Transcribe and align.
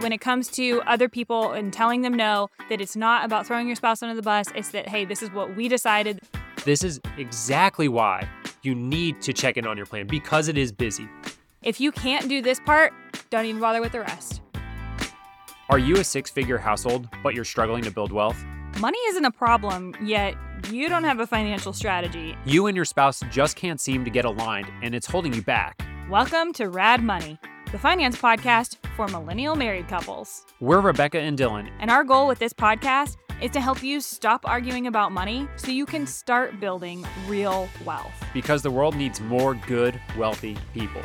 when 0.00 0.12
it 0.12 0.20
comes 0.20 0.48
to 0.48 0.80
other 0.86 1.08
people 1.08 1.52
and 1.52 1.72
telling 1.72 2.02
them 2.02 2.14
no, 2.14 2.48
that 2.68 2.80
it's 2.80 2.94
not 2.94 3.24
about 3.24 3.46
throwing 3.46 3.66
your 3.66 3.76
spouse 3.76 4.02
under 4.02 4.14
the 4.14 4.22
bus. 4.22 4.46
It's 4.54 4.70
that, 4.70 4.88
hey, 4.88 5.04
this 5.04 5.22
is 5.22 5.32
what 5.32 5.56
we 5.56 5.68
decided. 5.68 6.20
This 6.64 6.84
is 6.84 7.00
exactly 7.16 7.88
why 7.88 8.28
you 8.62 8.74
need 8.74 9.20
to 9.22 9.32
check 9.32 9.56
in 9.56 9.66
on 9.66 9.76
your 9.76 9.86
plan 9.86 10.06
because 10.06 10.48
it 10.48 10.56
is 10.56 10.70
busy. 10.70 11.08
If 11.62 11.80
you 11.80 11.90
can't 11.90 12.28
do 12.28 12.40
this 12.40 12.60
part, 12.60 12.92
don't 13.30 13.44
even 13.46 13.60
bother 13.60 13.80
with 13.80 13.92
the 13.92 14.00
rest. 14.00 14.40
Are 15.68 15.78
you 15.78 15.96
a 15.96 16.04
six 16.04 16.30
figure 16.30 16.58
household, 16.58 17.08
but 17.22 17.34
you're 17.34 17.44
struggling 17.44 17.82
to 17.82 17.90
build 17.90 18.12
wealth? 18.12 18.42
Money 18.80 18.98
isn't 19.08 19.24
a 19.24 19.30
problem, 19.30 19.94
yet 20.02 20.34
you 20.70 20.88
don't 20.88 21.04
have 21.04 21.18
a 21.18 21.26
financial 21.26 21.72
strategy. 21.72 22.36
You 22.44 22.66
and 22.66 22.76
your 22.76 22.84
spouse 22.84 23.22
just 23.30 23.56
can't 23.56 23.80
seem 23.80 24.04
to 24.04 24.10
get 24.10 24.24
aligned, 24.24 24.68
and 24.82 24.94
it's 24.94 25.06
holding 25.06 25.34
you 25.34 25.42
back. 25.42 25.80
Welcome 26.08 26.52
to 26.54 26.68
Rad 26.68 27.02
Money, 27.02 27.38
the 27.72 27.78
finance 27.78 28.16
podcast 28.16 28.76
for 28.98 29.06
millennial 29.06 29.54
married 29.54 29.86
couples. 29.86 30.44
We're 30.58 30.80
Rebecca 30.80 31.20
and 31.20 31.38
Dylan, 31.38 31.70
And 31.78 31.88
our 31.88 32.02
goal 32.02 32.26
with 32.26 32.40
this 32.40 32.52
podcast 32.52 33.16
is 33.40 33.52
to 33.52 33.60
help 33.60 33.80
you 33.80 34.00
stop 34.00 34.44
arguing 34.44 34.88
about 34.88 35.12
money 35.12 35.46
so 35.54 35.70
you 35.70 35.86
can 35.86 36.04
start 36.04 36.58
building 36.58 37.06
real 37.28 37.68
wealth. 37.84 38.12
because 38.34 38.60
the 38.60 38.72
world 38.72 38.96
needs 38.96 39.20
more 39.20 39.54
good, 39.54 40.00
wealthy 40.16 40.56
people. 40.74 41.00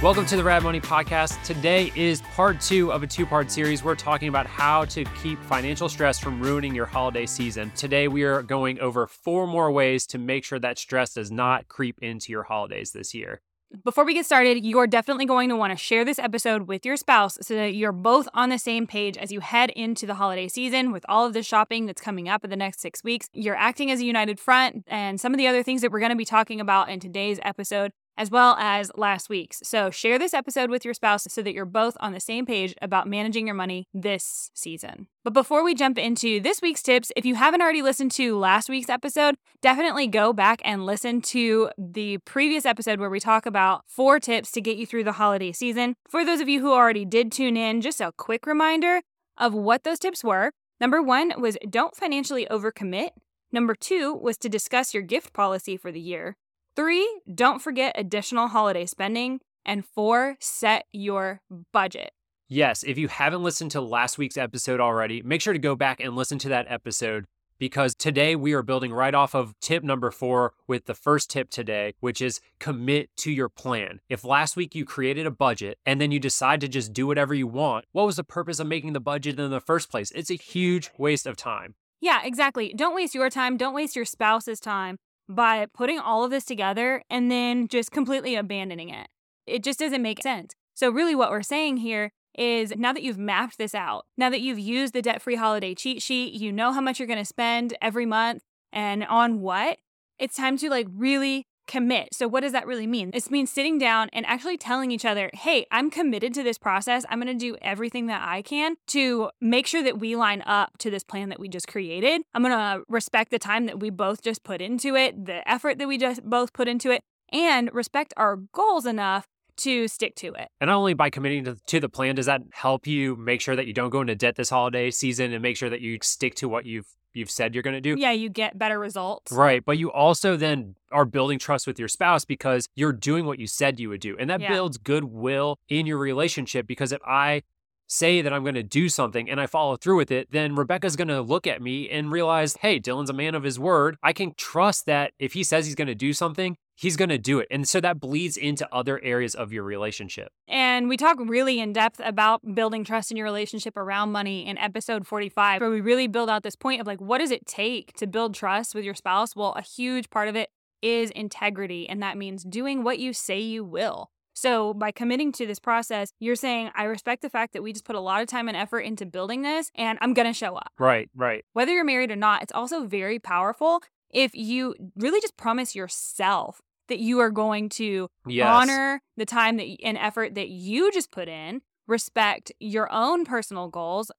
Welcome 0.00 0.26
to 0.26 0.36
the 0.36 0.44
Rad 0.44 0.62
Money 0.62 0.80
Podcast. 0.80 1.42
Today 1.42 1.90
is 1.96 2.22
part 2.36 2.60
two 2.60 2.92
of 2.92 3.02
a 3.02 3.08
two 3.08 3.26
part 3.26 3.50
series. 3.50 3.82
We're 3.82 3.96
talking 3.96 4.28
about 4.28 4.46
how 4.46 4.84
to 4.84 5.04
keep 5.22 5.42
financial 5.42 5.88
stress 5.88 6.20
from 6.20 6.40
ruining 6.40 6.72
your 6.72 6.86
holiday 6.86 7.26
season. 7.26 7.72
Today, 7.74 8.06
we 8.06 8.22
are 8.22 8.42
going 8.42 8.78
over 8.78 9.08
four 9.08 9.48
more 9.48 9.72
ways 9.72 10.06
to 10.08 10.18
make 10.18 10.44
sure 10.44 10.60
that 10.60 10.78
stress 10.78 11.14
does 11.14 11.32
not 11.32 11.66
creep 11.66 11.98
into 12.00 12.30
your 12.30 12.44
holidays 12.44 12.92
this 12.92 13.12
year. 13.12 13.40
Before 13.82 14.04
we 14.04 14.14
get 14.14 14.24
started, 14.24 14.64
you're 14.64 14.86
definitely 14.86 15.26
going 15.26 15.48
to 15.48 15.56
want 15.56 15.72
to 15.72 15.76
share 15.76 16.04
this 16.04 16.20
episode 16.20 16.68
with 16.68 16.86
your 16.86 16.96
spouse 16.96 17.38
so 17.40 17.54
that 17.54 17.74
you're 17.74 17.90
both 17.90 18.28
on 18.32 18.50
the 18.50 18.58
same 18.58 18.86
page 18.86 19.16
as 19.16 19.32
you 19.32 19.40
head 19.40 19.70
into 19.70 20.06
the 20.06 20.14
holiday 20.14 20.46
season 20.46 20.92
with 20.92 21.04
all 21.08 21.26
of 21.26 21.32
the 21.32 21.42
shopping 21.42 21.86
that's 21.86 22.00
coming 22.00 22.28
up 22.28 22.44
in 22.44 22.50
the 22.50 22.56
next 22.56 22.80
six 22.80 23.02
weeks. 23.02 23.28
You're 23.32 23.56
acting 23.56 23.90
as 23.90 24.00
a 24.00 24.04
united 24.04 24.38
front 24.38 24.84
and 24.86 25.20
some 25.20 25.34
of 25.34 25.38
the 25.38 25.48
other 25.48 25.64
things 25.64 25.80
that 25.80 25.90
we're 25.90 25.98
going 25.98 26.10
to 26.10 26.16
be 26.16 26.24
talking 26.24 26.60
about 26.60 26.88
in 26.88 27.00
today's 27.00 27.40
episode. 27.42 27.90
As 28.16 28.30
well 28.30 28.54
as 28.60 28.92
last 28.94 29.28
week's. 29.28 29.58
So, 29.64 29.90
share 29.90 30.20
this 30.20 30.34
episode 30.34 30.70
with 30.70 30.84
your 30.84 30.94
spouse 30.94 31.26
so 31.28 31.42
that 31.42 31.52
you're 31.52 31.64
both 31.64 31.96
on 31.98 32.12
the 32.12 32.20
same 32.20 32.46
page 32.46 32.72
about 32.80 33.08
managing 33.08 33.46
your 33.46 33.56
money 33.56 33.88
this 33.92 34.50
season. 34.54 35.08
But 35.24 35.32
before 35.32 35.64
we 35.64 35.74
jump 35.74 35.98
into 35.98 36.38
this 36.38 36.62
week's 36.62 36.82
tips, 36.82 37.10
if 37.16 37.24
you 37.24 37.34
haven't 37.34 37.60
already 37.60 37.82
listened 37.82 38.12
to 38.12 38.38
last 38.38 38.68
week's 38.68 38.88
episode, 38.88 39.34
definitely 39.62 40.06
go 40.06 40.32
back 40.32 40.60
and 40.64 40.86
listen 40.86 41.22
to 41.22 41.70
the 41.76 42.18
previous 42.18 42.64
episode 42.64 43.00
where 43.00 43.10
we 43.10 43.18
talk 43.18 43.46
about 43.46 43.82
four 43.88 44.20
tips 44.20 44.52
to 44.52 44.60
get 44.60 44.76
you 44.76 44.86
through 44.86 45.04
the 45.04 45.12
holiday 45.12 45.50
season. 45.50 45.96
For 46.08 46.24
those 46.24 46.40
of 46.40 46.48
you 46.48 46.60
who 46.60 46.72
already 46.72 47.04
did 47.04 47.32
tune 47.32 47.56
in, 47.56 47.80
just 47.80 48.00
a 48.00 48.12
quick 48.16 48.46
reminder 48.46 49.00
of 49.36 49.54
what 49.54 49.82
those 49.82 49.98
tips 49.98 50.22
were. 50.22 50.52
Number 50.80 51.02
one 51.02 51.32
was 51.40 51.56
don't 51.68 51.96
financially 51.96 52.46
overcommit. 52.50 53.10
Number 53.52 53.74
two 53.74 54.14
was 54.14 54.36
to 54.38 54.48
discuss 54.48 54.92
your 54.92 55.02
gift 55.02 55.32
policy 55.32 55.76
for 55.76 55.90
the 55.90 56.00
year. 56.00 56.36
Three, 56.76 57.20
don't 57.32 57.62
forget 57.62 57.94
additional 57.96 58.48
holiday 58.48 58.86
spending. 58.86 59.40
And 59.64 59.84
four, 59.84 60.36
set 60.40 60.86
your 60.92 61.40
budget. 61.72 62.10
Yes, 62.48 62.82
if 62.82 62.98
you 62.98 63.06
haven't 63.08 63.44
listened 63.44 63.70
to 63.70 63.80
last 63.80 64.18
week's 64.18 64.36
episode 64.36 64.80
already, 64.80 65.22
make 65.22 65.40
sure 65.40 65.52
to 65.52 65.58
go 65.58 65.76
back 65.76 66.00
and 66.00 66.16
listen 66.16 66.38
to 66.40 66.48
that 66.48 66.66
episode 66.68 67.26
because 67.60 67.94
today 67.94 68.34
we 68.34 68.52
are 68.52 68.62
building 68.62 68.92
right 68.92 69.14
off 69.14 69.34
of 69.34 69.54
tip 69.60 69.84
number 69.84 70.10
four 70.10 70.52
with 70.66 70.86
the 70.86 70.94
first 70.94 71.30
tip 71.30 71.48
today, 71.48 71.94
which 72.00 72.20
is 72.20 72.40
commit 72.58 73.08
to 73.18 73.30
your 73.30 73.48
plan. 73.48 74.00
If 74.08 74.24
last 74.24 74.56
week 74.56 74.74
you 74.74 74.84
created 74.84 75.26
a 75.26 75.30
budget 75.30 75.78
and 75.86 76.00
then 76.00 76.10
you 76.10 76.18
decide 76.18 76.60
to 76.62 76.68
just 76.68 76.92
do 76.92 77.06
whatever 77.06 77.34
you 77.34 77.46
want, 77.46 77.84
what 77.92 78.04
was 78.04 78.16
the 78.16 78.24
purpose 78.24 78.58
of 78.58 78.66
making 78.66 78.94
the 78.94 79.00
budget 79.00 79.38
in 79.38 79.50
the 79.50 79.60
first 79.60 79.90
place? 79.90 80.10
It's 80.10 80.30
a 80.30 80.34
huge 80.34 80.90
waste 80.98 81.26
of 81.26 81.36
time. 81.36 81.76
Yeah, 82.00 82.20
exactly. 82.24 82.74
Don't 82.76 82.94
waste 82.94 83.14
your 83.14 83.30
time. 83.30 83.56
Don't 83.56 83.74
waste 83.74 83.96
your 83.96 84.04
spouse's 84.04 84.60
time 84.60 84.98
by 85.28 85.66
putting 85.72 85.98
all 85.98 86.24
of 86.24 86.30
this 86.30 86.44
together 86.44 87.02
and 87.10 87.30
then 87.30 87.68
just 87.68 87.90
completely 87.90 88.34
abandoning 88.34 88.90
it. 88.90 89.08
It 89.46 89.62
just 89.62 89.78
doesn't 89.78 90.02
make 90.02 90.22
sense. 90.22 90.54
So, 90.74 90.90
really, 90.90 91.14
what 91.14 91.30
we're 91.30 91.42
saying 91.42 91.78
here 91.78 92.10
is 92.36 92.74
now 92.76 92.92
that 92.92 93.02
you've 93.02 93.18
mapped 93.18 93.58
this 93.58 93.74
out, 93.74 94.06
now 94.16 94.28
that 94.30 94.40
you've 94.40 94.58
used 94.58 94.92
the 94.92 95.02
debt 95.02 95.22
free 95.22 95.36
holiday 95.36 95.74
cheat 95.74 96.02
sheet, 96.02 96.34
you 96.34 96.52
know 96.52 96.72
how 96.72 96.80
much 96.80 96.98
you're 96.98 97.06
going 97.06 97.18
to 97.18 97.24
spend 97.24 97.76
every 97.80 98.06
month 98.06 98.42
and 98.72 99.04
on 99.04 99.40
what, 99.40 99.78
it's 100.18 100.36
time 100.36 100.56
to 100.58 100.68
like 100.68 100.88
really 100.92 101.46
commit. 101.66 102.14
So, 102.14 102.28
what 102.28 102.40
does 102.40 102.52
that 102.52 102.66
really 102.66 102.86
mean? 102.86 103.10
It 103.12 103.30
means 103.30 103.50
sitting 103.50 103.78
down 103.78 104.08
and 104.12 104.24
actually 104.26 104.56
telling 104.56 104.90
each 104.90 105.04
other, 105.04 105.30
hey, 105.32 105.66
I'm 105.70 105.90
committed 105.90 106.34
to 106.34 106.42
this 106.42 106.58
process. 106.58 107.04
I'm 107.08 107.20
going 107.20 107.36
to 107.36 107.38
do 107.38 107.56
everything 107.62 108.06
that 108.06 108.26
I 108.26 108.42
can 108.42 108.76
to 108.88 109.30
make 109.40 109.66
sure 109.66 109.82
that 109.82 109.98
we 109.98 110.16
line 110.16 110.42
up 110.46 110.78
to 110.78 110.90
this 110.90 111.04
plan 111.04 111.28
that 111.30 111.40
we 111.40 111.48
just 111.48 111.68
created. 111.68 112.22
I'm 112.34 112.42
going 112.42 112.52
to 112.52 112.84
respect 112.88 113.30
the 113.30 113.38
time 113.38 113.66
that 113.66 113.80
we 113.80 113.90
both 113.90 114.22
just 114.22 114.44
put 114.44 114.60
into 114.60 114.94
it, 114.94 115.26
the 115.26 115.48
effort 115.48 115.78
that 115.78 115.88
we 115.88 115.98
just 115.98 116.24
both 116.24 116.52
put 116.52 116.68
into 116.68 116.90
it, 116.90 117.02
and 117.32 117.70
respect 117.72 118.14
our 118.16 118.36
goals 118.36 118.86
enough 118.86 119.26
to 119.56 119.88
stick 119.88 120.14
to 120.16 120.32
it. 120.34 120.48
And 120.60 120.68
not 120.68 120.76
only 120.76 120.94
by 120.94 121.10
committing 121.10 121.44
to, 121.44 121.56
to 121.66 121.80
the 121.80 121.88
plan, 121.88 122.16
does 122.16 122.26
that 122.26 122.42
help 122.52 122.86
you 122.86 123.16
make 123.16 123.40
sure 123.40 123.56
that 123.56 123.66
you 123.66 123.72
don't 123.72 123.90
go 123.90 124.00
into 124.00 124.14
debt 124.14 124.36
this 124.36 124.50
holiday 124.50 124.90
season 124.90 125.32
and 125.32 125.42
make 125.42 125.56
sure 125.56 125.70
that 125.70 125.80
you 125.80 125.98
stick 126.02 126.34
to 126.36 126.48
what 126.48 126.66
you've 126.66 126.88
you've 127.14 127.30
said 127.30 127.54
you're 127.54 127.62
going 127.62 127.74
to 127.74 127.80
do? 127.80 127.94
Yeah, 127.98 128.10
you 128.12 128.28
get 128.28 128.58
better 128.58 128.78
results. 128.78 129.32
Right. 129.32 129.64
But 129.64 129.78
you 129.78 129.90
also 129.92 130.36
then 130.36 130.76
are 130.92 131.04
building 131.04 131.38
trust 131.38 131.66
with 131.66 131.78
your 131.78 131.88
spouse 131.88 132.24
because 132.24 132.68
you're 132.74 132.92
doing 132.92 133.24
what 133.26 133.38
you 133.38 133.46
said 133.46 133.80
you 133.80 133.88
would 133.88 134.00
do. 134.00 134.16
And 134.18 134.28
that 134.30 134.40
Yeah. 134.40 134.52
builds 134.52 134.78
goodwill 134.78 135.58
in 135.68 135.86
your 135.86 135.98
relationship 135.98 136.66
because 136.66 136.92
if 136.92 137.00
I 137.06 137.42
say 137.86 138.22
that 138.22 138.32
I'm 138.32 138.42
going 138.42 138.54
to 138.54 138.62
do 138.62 138.88
something 138.88 139.30
and 139.30 139.40
I 139.40 139.46
follow 139.46 139.76
through 139.76 139.96
with 139.96 140.10
it, 140.10 140.30
then 140.30 140.54
Rebecca's 140.54 140.96
going 140.96 141.08
to 141.08 141.22
look 141.22 141.46
at 141.46 141.62
me 141.62 141.88
and 141.88 142.10
realize, 142.10 142.56
hey, 142.60 142.80
Dylan's 142.80 143.10
a 143.10 143.14
man 143.14 143.34
of 143.34 143.42
his 143.42 143.58
word. 143.58 143.96
I 144.02 144.12
can 144.12 144.34
trust 144.36 144.86
that 144.86 145.12
if 145.18 145.32
he 145.32 145.44
says 145.44 145.66
he's 145.66 145.74
going 145.74 145.88
to 145.88 145.94
do 145.94 146.12
something, 146.12 146.56
he's 146.76 146.96
going 146.96 147.08
to 147.08 147.18
do 147.18 147.38
it. 147.38 147.48
And 147.50 147.68
so 147.68 147.80
that 147.80 148.00
bleeds 148.00 148.36
into 148.36 148.68
other 148.72 149.00
areas 149.02 149.34
of 149.34 149.52
your 149.52 149.62
relationship. 149.62 150.28
And 150.48 150.88
we 150.88 150.96
talk 150.96 151.18
really 151.20 151.60
in 151.60 151.72
depth 151.72 152.00
about 152.04 152.54
building 152.54 152.84
trust 152.84 153.10
in 153.10 153.16
your 153.16 153.24
relationship 153.24 153.76
around 153.76 154.12
money 154.12 154.46
in 154.46 154.58
episode 154.58 155.06
45, 155.06 155.60
where 155.60 155.70
we 155.70 155.80
really 155.80 156.06
build 156.06 156.30
out 156.30 156.42
this 156.42 156.56
point 156.56 156.80
of 156.80 156.86
like, 156.86 157.00
what 157.00 157.18
does 157.18 157.30
it 157.30 157.46
take 157.46 157.92
to 157.94 158.06
build 158.06 158.34
trust 158.34 158.74
with 158.74 158.84
your 158.84 158.94
spouse? 158.94 159.36
Well, 159.36 159.52
a 159.56 159.62
huge 159.62 160.10
part 160.10 160.28
of 160.28 160.36
it 160.36 160.50
is 160.82 161.10
integrity. 161.10 161.88
And 161.88 162.02
that 162.02 162.18
means 162.18 162.44
doing 162.44 162.82
what 162.82 162.98
you 162.98 163.12
say 163.12 163.40
you 163.40 163.64
will. 163.64 164.10
So, 164.34 164.74
by 164.74 164.90
committing 164.90 165.32
to 165.32 165.46
this 165.46 165.58
process, 165.58 166.10
you're 166.18 166.36
saying, 166.36 166.70
I 166.74 166.84
respect 166.84 167.22
the 167.22 167.30
fact 167.30 167.52
that 167.52 167.62
we 167.62 167.72
just 167.72 167.84
put 167.84 167.96
a 167.96 168.00
lot 168.00 168.20
of 168.20 168.26
time 168.28 168.48
and 168.48 168.56
effort 168.56 168.80
into 168.80 169.06
building 169.06 169.42
this, 169.42 169.70
and 169.74 169.98
I'm 170.02 170.12
going 170.12 170.26
to 170.26 170.32
show 170.32 170.56
up. 170.56 170.72
Right, 170.78 171.08
right. 171.14 171.44
Whether 171.52 171.72
you're 171.72 171.84
married 171.84 172.10
or 172.10 172.16
not, 172.16 172.42
it's 172.42 172.52
also 172.52 172.84
very 172.84 173.18
powerful 173.18 173.82
if 174.10 174.34
you 174.34 174.74
really 174.96 175.20
just 175.20 175.36
promise 175.36 175.74
yourself 175.74 176.60
that 176.88 176.98
you 176.98 177.20
are 177.20 177.30
going 177.30 177.68
to 177.70 178.08
Yes. 178.26 178.46
honor 178.46 179.00
the 179.16 179.24
time 179.24 179.56
that 179.56 179.66
and 179.82 179.96
effort 179.98 180.34
that 180.34 180.48
you 180.48 180.90
just 180.92 181.10
put 181.10 181.28
in, 181.28 181.62
respect 181.86 182.52
your 182.58 182.90
own 182.92 183.24
personal 183.24 183.68
goals, 183.68 184.10